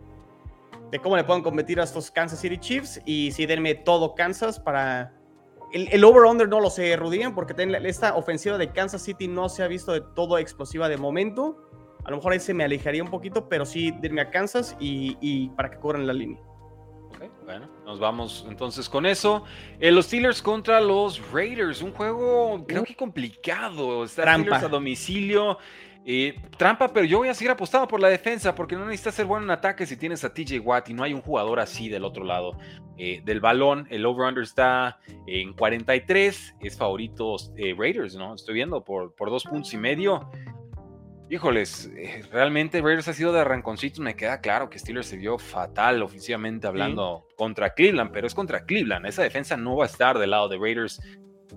de 0.90 0.98
cómo 0.98 1.16
le 1.16 1.24
puedan 1.24 1.42
competir 1.42 1.80
a 1.80 1.84
estos 1.84 2.10
Kansas 2.10 2.40
City 2.40 2.58
Chiefs. 2.58 3.00
Y 3.06 3.32
sí, 3.32 3.46
denme 3.46 3.74
todo 3.74 4.14
Kansas 4.14 4.60
para 4.60 5.17
el, 5.72 6.04
over-under 6.04 6.48
no 6.48 6.60
lo 6.60 6.70
sé, 6.70 6.96
Rudian, 6.96 7.34
porque 7.34 7.54
esta 7.84 8.16
ofensiva 8.16 8.56
de 8.58 8.70
Kansas 8.72 9.02
City 9.02 9.28
no 9.28 9.48
se 9.48 9.62
ha 9.62 9.68
visto 9.68 9.92
de 9.92 10.00
todo 10.00 10.38
explosiva 10.38 10.88
de 10.88 10.96
momento. 10.96 11.58
A 12.04 12.10
lo 12.10 12.16
mejor 12.16 12.32
ahí 12.32 12.40
se 12.40 12.54
me 12.54 12.64
alejaría 12.64 13.02
un 13.02 13.10
poquito, 13.10 13.48
pero 13.48 13.66
sí, 13.66 13.92
denme 14.00 14.22
a 14.22 14.30
Kansas 14.30 14.76
y, 14.80 15.48
para 15.50 15.70
que 15.70 15.76
cubran 15.76 16.06
la 16.06 16.14
línea. 16.14 16.40
bueno, 17.44 17.68
nos 17.84 18.00
vamos 18.00 18.46
entonces 18.48 18.88
con 18.88 19.04
eso. 19.04 19.44
Eh, 19.78 19.90
los 19.90 20.06
Steelers 20.06 20.40
contra 20.40 20.80
los 20.80 21.20
Raiders, 21.32 21.82
un 21.82 21.92
juego 21.92 22.64
creo 22.66 22.84
que 22.84 22.96
complicado. 22.96 24.06
Steelers 24.08 24.62
a 24.62 24.68
domicilio. 24.68 25.58
Eh, 26.10 26.40
trampa, 26.56 26.90
pero 26.90 27.04
yo 27.04 27.18
voy 27.18 27.28
a 27.28 27.34
seguir 27.34 27.50
apostando 27.50 27.86
por 27.86 28.00
la 28.00 28.08
defensa 28.08 28.54
porque 28.54 28.74
no 28.74 28.86
necesitas 28.86 29.14
ser 29.14 29.26
bueno 29.26 29.44
en 29.44 29.50
ataque 29.50 29.84
si 29.84 29.94
tienes 29.94 30.24
a 30.24 30.32
TJ 30.32 30.58
Watt 30.60 30.88
y 30.88 30.94
no 30.94 31.02
hay 31.02 31.12
un 31.12 31.20
jugador 31.20 31.60
así 31.60 31.90
del 31.90 32.02
otro 32.02 32.24
lado 32.24 32.56
eh, 32.96 33.20
del 33.26 33.40
balón. 33.40 33.86
El 33.90 34.06
over-under 34.06 34.42
está 34.42 35.00
en 35.26 35.52
43, 35.52 36.54
es 36.62 36.78
favorito 36.78 37.36
eh, 37.58 37.74
Raiders, 37.76 38.16
¿no? 38.16 38.34
Estoy 38.34 38.54
viendo 38.54 38.82
por, 38.82 39.14
por 39.16 39.28
dos 39.28 39.44
puntos 39.44 39.74
y 39.74 39.76
medio. 39.76 40.30
Híjoles, 41.28 41.92
realmente 42.32 42.80
Raiders 42.80 43.08
ha 43.08 43.12
sido 43.12 43.30
de 43.34 43.40
arranconcitos. 43.40 44.00
Me 44.00 44.16
queda 44.16 44.40
claro 44.40 44.70
que 44.70 44.78
Steelers 44.78 45.08
se 45.08 45.18
vio 45.18 45.36
fatal 45.36 46.02
ofensivamente 46.02 46.66
hablando 46.66 47.26
contra 47.36 47.74
Cleveland, 47.74 48.12
pero 48.12 48.26
es 48.26 48.34
contra 48.34 48.64
Cleveland. 48.64 49.04
Esa 49.04 49.24
defensa 49.24 49.58
no 49.58 49.76
va 49.76 49.84
a 49.84 49.88
estar 49.88 50.18
del 50.18 50.30
lado 50.30 50.48
de 50.48 50.56
Raiders. 50.56 51.02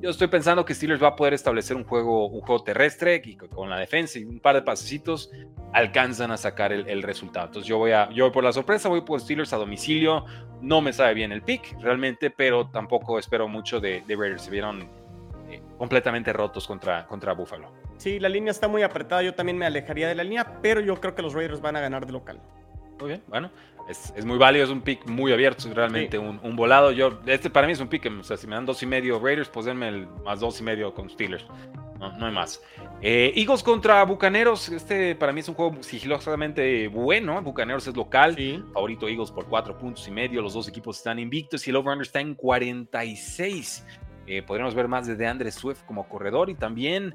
Yo 0.01 0.09
estoy 0.09 0.27
pensando 0.27 0.65
que 0.65 0.73
Steelers 0.73 1.01
va 1.01 1.09
a 1.09 1.15
poder 1.15 1.35
establecer 1.35 1.77
un 1.77 1.83
juego, 1.83 2.25
un 2.27 2.41
juego 2.41 2.63
terrestre 2.63 3.21
y 3.23 3.35
con 3.35 3.69
la 3.69 3.77
defensa 3.77 4.17
y 4.17 4.23
un 4.23 4.39
par 4.39 4.55
de 4.55 4.63
pasecitos 4.63 5.29
alcanzan 5.73 6.31
a 6.31 6.37
sacar 6.37 6.73
el, 6.73 7.03
resultado. 7.03 7.45
Entonces 7.45 7.69
yo 7.69 7.77
voy 7.77 7.91
a, 7.91 8.09
yo 8.09 8.25
voy 8.25 8.33
por 8.33 8.43
la 8.43 8.51
sorpresa, 8.51 8.89
voy 8.89 9.01
por 9.01 9.21
Steelers 9.21 9.53
a 9.53 9.57
domicilio. 9.57 10.25
No 10.59 10.81
me 10.81 10.91
sabe 10.91 11.13
bien 11.13 11.31
el 11.31 11.43
pick 11.43 11.79
realmente, 11.79 12.31
pero 12.31 12.67
tampoco 12.67 13.19
espero 13.19 13.47
mucho 13.47 13.79
de, 13.79 14.03
Raiders. 14.07 14.41
Se 14.41 14.49
vieron 14.49 14.89
eh, 15.51 15.61
completamente 15.77 16.33
rotos 16.33 16.65
contra, 16.65 17.05
contra 17.05 17.33
Buffalo. 17.33 17.71
Sí, 17.97 18.19
la 18.19 18.29
línea 18.29 18.49
está 18.49 18.67
muy 18.67 18.81
apretada. 18.81 19.21
Yo 19.21 19.35
también 19.35 19.59
me 19.59 19.67
alejaría 19.67 20.07
de 20.07 20.15
la 20.15 20.23
línea, 20.23 20.59
pero 20.63 20.81
yo 20.81 20.99
creo 20.99 21.13
que 21.13 21.21
los 21.21 21.35
Raiders 21.35 21.61
van 21.61 21.75
a 21.75 21.79
ganar 21.79 22.07
de 22.07 22.13
local. 22.13 22.41
Muy 22.99 23.09
bien, 23.09 23.23
bueno, 23.27 23.51
es, 23.87 24.25
muy 24.25 24.37
válido, 24.37 24.65
es 24.65 24.71
un 24.71 24.81
pick 24.81 25.07
muy 25.07 25.31
abierto, 25.31 25.67
es 25.67 25.75
realmente 25.75 26.17
un, 26.17 26.55
volado. 26.55 26.91
Yo, 26.91 27.19
este 27.25 27.49
para 27.49 27.67
mí 27.67 27.73
es 27.73 27.79
un 27.79 27.87
pick, 27.87 28.11
o 28.19 28.23
sea, 28.23 28.37
si 28.37 28.47
me 28.47 28.55
dan 28.55 28.65
dos 28.65 28.81
y 28.83 28.85
medio 28.85 29.19
Raiders, 29.19 29.49
pues 29.49 29.65
denme 29.65 29.89
el 29.89 30.07
más 30.23 30.39
dos 30.39 30.59
y 30.59 30.63
medio 30.63 30.93
con 30.93 31.09
Steelers. 31.09 31.45
No, 31.99 32.11
no 32.17 32.25
hay 32.25 32.33
más. 32.33 32.61
Eh, 33.01 33.31
Eagles 33.35 33.61
contra 33.61 34.03
Bucaneros, 34.05 34.69
este 34.69 35.15
para 35.15 35.31
mí 35.31 35.41
es 35.41 35.49
un 35.49 35.55
juego 35.55 35.83
sigilosamente 35.83 36.87
bueno. 36.87 37.39
Bucaneros 37.41 37.87
es 37.87 37.95
local, 37.95 38.35
favorito 38.73 39.07
Eagles 39.07 39.31
por 39.31 39.45
cuatro 39.45 39.77
puntos 39.77 40.07
y 40.07 40.11
medio. 40.11 40.41
Los 40.41 40.53
dos 40.53 40.67
equipos 40.67 40.97
están 40.97 41.19
invictos 41.19 41.67
y 41.67 41.69
el 41.69 41.75
over-under 41.75 42.05
está 42.05 42.19
en 42.19 42.33
46. 42.33 43.85
Eh, 44.27 44.41
podríamos 44.43 44.73
ver 44.73 44.87
más 44.87 45.05
de 45.05 45.27
Andre 45.27 45.51
Swift 45.51 45.83
como 45.85 46.07
corredor 46.07 46.49
y 46.49 46.55
también 46.55 47.13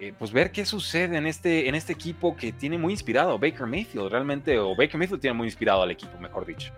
eh, 0.00 0.12
pues 0.16 0.32
ver 0.32 0.52
qué 0.52 0.64
sucede 0.64 1.16
en 1.16 1.26
este, 1.26 1.68
en 1.68 1.74
este 1.74 1.92
equipo 1.92 2.36
que 2.36 2.52
tiene 2.52 2.78
muy 2.78 2.92
inspirado 2.92 3.32
a 3.32 3.36
Baker 3.36 3.66
Mayfield, 3.66 4.10
realmente, 4.10 4.58
o 4.58 4.76
Baker 4.76 4.96
Mayfield 4.96 5.20
tiene 5.20 5.34
muy 5.34 5.48
inspirado 5.48 5.82
al 5.82 5.90
equipo, 5.90 6.18
mejor 6.20 6.46
dicho. 6.46 6.72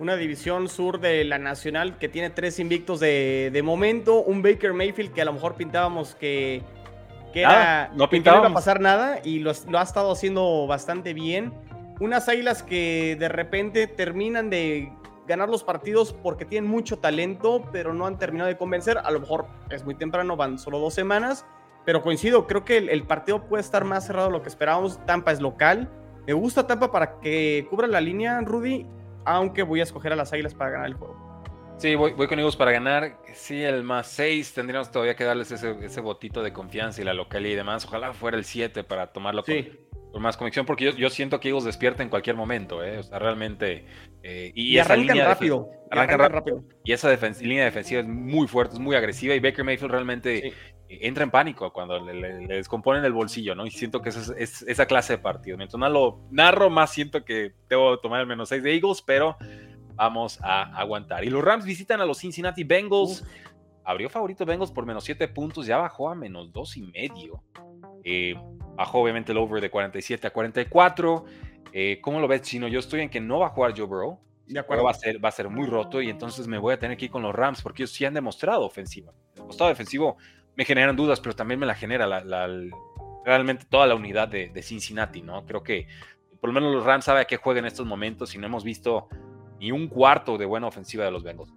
Una 0.00 0.16
división 0.16 0.68
sur 0.68 1.00
de 1.00 1.24
la 1.24 1.38
Nacional 1.38 1.98
que 1.98 2.08
tiene 2.08 2.30
tres 2.30 2.58
invictos 2.58 3.00
de, 3.00 3.60
momento, 3.64 4.22
un 4.22 4.42
Baker 4.42 4.72
Mayfield 4.72 5.12
que 5.12 5.22
a 5.22 5.24
lo 5.24 5.32
mejor 5.32 5.54
pintábamos 5.54 6.14
que, 6.16 6.62
que, 7.32 7.42
era, 7.42 7.90
no, 7.94 8.08
que 8.08 8.20
no 8.20 8.38
iba 8.38 8.48
a 8.48 8.54
pasar 8.54 8.80
nada 8.80 9.20
y 9.24 9.38
lo, 9.38 9.52
lo 9.68 9.78
ha 9.78 9.82
estado 9.82 10.10
haciendo 10.10 10.66
bastante 10.66 11.14
bien. 11.14 11.52
Unas 12.00 12.28
águilas 12.28 12.62
que 12.62 13.16
de 13.18 13.28
repente 13.28 13.88
terminan 13.88 14.50
de 14.50 14.92
ganar 15.28 15.48
los 15.48 15.62
partidos 15.62 16.12
porque 16.12 16.44
tienen 16.44 16.68
mucho 16.68 16.98
talento, 16.98 17.68
pero 17.70 17.92
no 17.92 18.06
han 18.06 18.18
terminado 18.18 18.48
de 18.48 18.56
convencer. 18.56 18.98
A 18.98 19.10
lo 19.12 19.20
mejor 19.20 19.46
es 19.70 19.84
muy 19.84 19.94
temprano, 19.94 20.36
van 20.36 20.58
solo 20.58 20.78
dos 20.78 20.94
semanas, 20.94 21.44
pero 21.88 22.02
coincido, 22.02 22.46
creo 22.46 22.66
que 22.66 22.76
el, 22.76 23.02
partido 23.04 23.46
puede 23.46 23.62
estar 23.62 23.82
más 23.82 24.06
cerrado 24.06 24.28
de 24.28 24.34
lo 24.34 24.42
que 24.42 24.50
esperábamos. 24.50 25.02
Tampa 25.06 25.32
es 25.32 25.40
local. 25.40 25.88
Me 26.26 26.34
gusta 26.34 26.66
Tampa 26.66 26.92
para 26.92 27.18
que 27.18 27.66
cubra 27.70 27.86
la 27.86 27.98
línea, 27.98 28.42
Rudy, 28.42 28.84
aunque 29.24 29.62
voy 29.62 29.80
a 29.80 29.84
escoger 29.84 30.12
a 30.12 30.16
las 30.16 30.30
Águilas 30.34 30.52
para 30.52 30.68
ganar 30.68 30.88
el 30.88 30.94
juego. 30.96 31.16
Sí, 31.78 31.94
voy, 31.94 32.12
con 32.12 32.38
ellos 32.38 32.56
para 32.56 32.72
ganar. 32.72 33.16
Sí, 33.32 33.62
el 33.62 33.84
más 33.84 34.06
6. 34.08 34.52
Tendríamos 34.52 34.90
todavía 34.90 35.16
que 35.16 35.24
darles 35.24 35.50
ese, 35.50 35.82
ese 35.82 36.02
botito 36.02 36.42
de 36.42 36.52
confianza 36.52 37.00
y 37.00 37.04
la 37.04 37.14
localidad 37.14 37.54
y 37.54 37.56
demás. 37.56 37.86
Ojalá 37.86 38.12
fuera 38.12 38.36
el 38.36 38.44
7 38.44 38.84
para 38.84 39.06
tomarlo 39.06 39.42
con, 39.42 40.20
más 40.20 40.36
conexión, 40.36 40.66
porque 40.66 40.92
yo, 40.92 41.08
siento 41.08 41.40
que 41.40 41.48
ellos 41.48 41.64
despierten 41.64 42.02
en 42.04 42.10
cualquier 42.10 42.36
momento. 42.36 42.84
¿eh? 42.84 42.98
O 42.98 43.02
sea, 43.02 43.18
realmente. 43.18 43.86
Eh, 44.22 44.52
y, 44.54 44.76
esa 44.76 44.94
línea 44.94 45.26
rápido. 45.26 45.70
arrancan, 45.90 46.32
rápido. 46.32 46.64
Y 46.84 46.92
esa 46.92 47.08
línea 47.40 47.64
defensiva 47.64 48.02
es 48.02 48.06
muy 48.06 48.46
fuerte, 48.46 48.74
es 48.74 48.80
muy 48.80 48.94
agresiva. 48.94 49.34
Y 49.34 49.40
Baker 49.40 49.64
Mayfield 49.64 49.90
realmente 49.90 50.52
entra 50.88 51.24
en 51.24 51.30
pánico 51.30 51.72
cuando 51.72 51.98
le, 52.00 52.46
descomponen 52.46 53.04
el 53.04 53.12
bolsillo, 53.12 53.54
¿no? 53.54 53.66
Y 53.66 53.70
siento 53.70 54.00
que 54.00 54.08
esa 54.08 54.34
es, 54.36 54.62
esa 54.62 54.86
clase 54.86 55.14
de 55.14 55.18
partido. 55.18 55.56
Mientras 55.56 55.78
más 55.78 55.92
lo 55.92 56.20
narro, 56.30 56.70
más 56.70 56.90
siento 56.90 57.24
que 57.24 57.52
debo 57.68 57.98
tomar 57.98 58.20
el 58.20 58.26
menos 58.26 58.48
6 58.48 58.62
de 58.62 58.74
Eagles, 58.74 59.02
pero 59.02 59.36
vamos 59.94 60.38
a 60.42 60.62
aguantar. 60.78 61.24
Y 61.24 61.30
los 61.30 61.44
Rams 61.44 61.64
visitan 61.64 62.00
a 62.00 62.06
los 62.06 62.18
Cincinnati 62.18 62.64
Bengals. 62.64 63.24
Abrió 63.84 64.08
favorito 64.08 64.44
Bengals 64.44 64.70
por 64.70 64.86
menos 64.86 65.04
7 65.04 65.28
puntos, 65.28 65.66
ya 65.66 65.76
bajó 65.76 66.08
a 66.08 66.14
menos 66.14 66.52
2 66.52 66.76
y 66.76 66.82
medio. 66.82 67.42
Eh, 68.04 68.34
bajó 68.76 69.00
obviamente 69.00 69.32
el 69.32 69.38
over 69.38 69.60
de 69.60 69.70
47 69.70 70.26
a 70.26 70.30
44. 70.30 71.24
Eh, 71.72 71.98
¿Cómo 72.00 72.20
lo 72.20 72.28
ves, 72.28 72.42
Chino? 72.42 72.68
Yo 72.68 72.78
estoy 72.78 73.00
en 73.00 73.10
que 73.10 73.20
no 73.20 73.40
va 73.40 73.46
a 73.46 73.50
jugar 73.50 73.74
Joe 73.76 73.86
Burrow. 73.86 74.20
De 74.46 74.58
acuerdo. 74.58 74.84
Va 74.84 74.92
a, 74.92 74.94
ser, 74.94 75.22
va 75.22 75.28
a 75.28 75.32
ser 75.32 75.50
muy 75.50 75.66
roto 75.66 76.00
y 76.00 76.08
entonces 76.08 76.46
me 76.46 76.56
voy 76.56 76.72
a 76.72 76.78
tener 76.78 76.96
que 76.96 77.06
ir 77.06 77.10
con 77.10 77.22
los 77.22 77.34
Rams 77.34 77.60
porque 77.60 77.82
ellos 77.82 77.92
sí 77.92 78.06
han 78.06 78.14
demostrado 78.14 78.64
ofensiva. 78.64 79.12
El 79.36 79.42
costado 79.42 79.68
defensivo 79.68 80.16
me 80.58 80.64
generan 80.64 80.96
dudas, 80.96 81.20
pero 81.20 81.36
también 81.36 81.60
me 81.60 81.66
la 81.66 81.76
genera 81.76 82.04
la, 82.04 82.48
realmente 83.24 83.64
toda 83.70 83.86
la 83.86 83.94
unidad 83.94 84.26
de, 84.26 84.60
Cincinnati, 84.60 85.22
¿no? 85.22 85.46
Creo 85.46 85.62
que 85.62 85.86
por 86.40 86.50
lo 86.50 86.54
menos 86.54 86.74
los 86.74 86.84
Rams 86.84 87.04
saben 87.04 87.22
a 87.22 87.24
qué 87.26 87.36
juegan 87.36 87.64
en 87.64 87.68
estos 87.68 87.86
momentos 87.86 88.34
y 88.34 88.38
no 88.38 88.46
hemos 88.48 88.64
visto 88.64 89.08
ni 89.60 89.70
un 89.70 89.86
cuarto 89.86 90.36
de 90.36 90.46
buena 90.46 90.66
ofensiva 90.66 91.04
de 91.04 91.12
los 91.12 91.22
Bengals. 91.22 91.54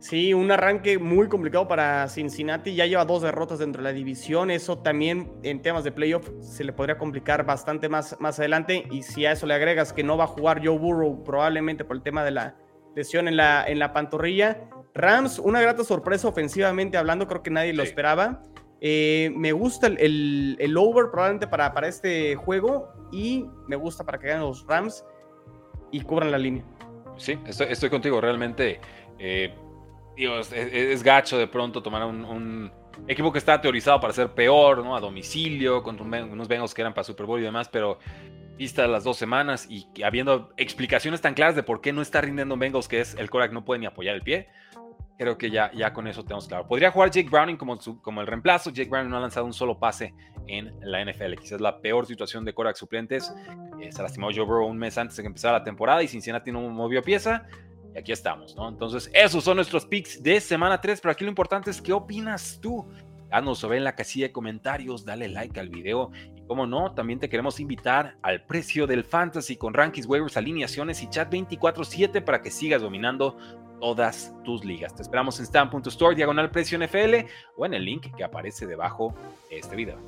Sí, 0.00 0.34
un 0.34 0.50
arranque 0.50 0.98
muy 0.98 1.28
complicado 1.28 1.68
para 1.68 2.08
Cincinnati. 2.08 2.74
Ya 2.74 2.86
lleva 2.86 3.04
dos 3.04 3.22
derrotas 3.22 3.60
dentro 3.60 3.82
de 3.82 3.88
la 3.90 3.94
división. 3.94 4.50
Eso 4.50 4.78
también 4.78 5.30
en 5.44 5.62
temas 5.62 5.84
de 5.84 5.92
playoff 5.92 6.28
se 6.40 6.64
le 6.64 6.72
podría 6.72 6.98
complicar 6.98 7.44
bastante 7.44 7.88
más, 7.88 8.16
más 8.18 8.40
adelante. 8.40 8.84
Y 8.90 9.02
si 9.02 9.26
a 9.26 9.32
eso 9.32 9.46
le 9.46 9.54
agregas 9.54 9.92
que 9.92 10.02
no 10.02 10.16
va 10.16 10.24
a 10.24 10.28
jugar 10.28 10.60
Joe 10.64 10.76
Burrow 10.76 11.22
probablemente 11.22 11.84
por 11.84 11.96
el 11.96 12.02
tema 12.02 12.24
de 12.24 12.32
la 12.32 12.56
lesión 12.96 13.28
en 13.28 13.36
la, 13.36 13.64
en 13.64 13.78
la 13.78 13.92
pantorrilla, 13.92 14.68
Rams, 15.00 15.38
una 15.38 15.60
grata 15.60 15.84
sorpresa 15.84 16.28
ofensivamente 16.28 16.96
hablando, 16.96 17.26
creo 17.26 17.42
que 17.42 17.50
nadie 17.50 17.72
lo 17.72 17.82
esperaba. 17.82 18.42
Eh, 18.80 19.30
me 19.36 19.52
gusta 19.52 19.88
el, 19.88 20.56
el, 20.58 20.76
over 20.76 21.10
probablemente 21.10 21.46
para, 21.46 21.74
para 21.74 21.88
este 21.88 22.34
juego 22.34 22.88
y 23.12 23.46
me 23.66 23.76
gusta 23.76 24.04
para 24.04 24.18
que 24.18 24.28
ganen 24.28 24.42
los 24.42 24.66
Rams 24.66 25.04
y 25.90 26.00
cubran 26.00 26.30
la 26.30 26.38
línea. 26.38 26.64
Sí, 27.16 27.38
estoy, 27.46 27.90
contigo, 27.90 28.20
realmente. 28.20 28.80
Eh, 29.18 29.54
es, 30.16 31.02
gacho 31.02 31.36
de 31.36 31.46
pronto 31.46 31.82
tomar 31.82 32.04
un, 32.04 32.72
equipo 33.06 33.32
que 33.32 33.38
está 33.38 33.60
teorizado 33.60 34.00
para 34.00 34.12
ser 34.12 34.30
peor, 34.32 34.84
¿no? 34.84 34.96
A 34.96 35.00
domicilio, 35.00 35.82
contra 35.82 36.04
unos 36.04 36.48
Bengals 36.48 36.74
que 36.74 36.82
eran 36.82 36.94
para 36.94 37.04
Super 37.04 37.26
Bowl 37.26 37.40
y 37.40 37.42
demás, 37.42 37.68
pero 37.68 37.98
vista 38.56 38.86
las 38.86 39.04
dos 39.04 39.16
semanas 39.16 39.66
y 39.70 39.86
habiendo 40.02 40.52
explicaciones 40.58 41.20
tan 41.20 41.32
claras 41.34 41.56
de 41.56 41.62
por 41.62 41.80
qué 41.80 41.92
no 41.92 42.02
está 42.02 42.20
rindiendo 42.20 42.56
Bengals, 42.56 42.88
que 42.88 43.00
es 43.00 43.14
el 43.14 43.30
Korak 43.30 43.52
no 43.52 43.64
puede 43.64 43.80
ni 43.80 43.86
apoyar 43.86 44.14
el 44.14 44.22
pie, 44.22 44.48
creo 45.20 45.36
que 45.36 45.50
ya, 45.50 45.70
ya 45.72 45.92
con 45.92 46.06
eso 46.06 46.22
tenemos 46.22 46.48
claro. 46.48 46.66
Podría 46.66 46.90
jugar 46.90 47.10
Jake 47.10 47.28
Browning 47.28 47.58
como, 47.58 47.78
como 48.00 48.22
el 48.22 48.26
reemplazo. 48.26 48.70
Jake 48.70 48.88
Browning 48.88 49.10
no 49.10 49.18
ha 49.18 49.20
lanzado 49.20 49.44
un 49.44 49.52
solo 49.52 49.78
pase 49.78 50.14
en 50.46 50.72
la 50.80 51.04
NFL. 51.04 51.34
Quizás 51.34 51.60
la 51.60 51.78
peor 51.78 52.06
situación 52.06 52.42
de 52.42 52.54
Korak 52.54 52.74
suplentes. 52.74 53.30
Eh, 53.82 53.92
se 53.92 54.02
lastimó 54.02 54.28
Joe 54.34 54.46
Burrow 54.46 54.66
un 54.66 54.78
mes 54.78 54.96
antes 54.96 55.18
de 55.18 55.22
que 55.22 55.26
empezara 55.26 55.58
la 55.58 55.62
temporada 55.62 56.02
y 56.02 56.08
Cincinnati 56.08 56.50
no 56.50 56.62
movió 56.62 57.02
pieza. 57.02 57.46
Y 57.94 57.98
aquí 57.98 58.12
estamos, 58.12 58.56
¿no? 58.56 58.70
Entonces, 58.70 59.10
esos 59.12 59.44
son 59.44 59.56
nuestros 59.56 59.84
picks 59.84 60.22
de 60.22 60.40
semana 60.40 60.80
3. 60.80 61.02
Pero 61.02 61.12
aquí 61.12 61.24
lo 61.24 61.28
importante 61.28 61.70
es, 61.70 61.82
¿qué 61.82 61.92
opinas 61.92 62.58
tú? 62.58 62.88
Haznos 63.30 63.58
saber 63.58 63.76
en 63.76 63.84
la 63.84 63.94
casilla 63.94 64.28
de 64.28 64.32
comentarios, 64.32 65.04
dale 65.04 65.28
like 65.28 65.60
al 65.60 65.68
video 65.68 66.10
y 66.34 66.42
como 66.46 66.66
no, 66.66 66.94
también 66.94 67.20
te 67.20 67.28
queremos 67.28 67.60
invitar 67.60 68.16
al 68.22 68.44
precio 68.44 68.88
del 68.88 69.04
fantasy 69.04 69.56
con 69.56 69.72
rankings, 69.72 70.06
waivers, 70.06 70.36
alineaciones 70.36 71.00
y 71.02 71.08
chat 71.08 71.30
24/7 71.30 72.22
para 72.22 72.42
que 72.42 72.50
sigas 72.50 72.82
dominando 72.82 73.36
todas 73.80 74.32
tus 74.44 74.64
ligas. 74.64 74.94
Te 74.94 75.02
esperamos 75.02 75.38
en 75.38 75.46
stan.store 75.46 76.14
diagonal 76.14 76.50
precio 76.50 76.78
NFL 76.78 77.26
o 77.56 77.66
en 77.66 77.74
el 77.74 77.84
link 77.84 78.14
que 78.14 78.24
aparece 78.24 78.66
debajo 78.66 79.14
de 79.48 79.58
este 79.58 79.74
video. 79.74 79.98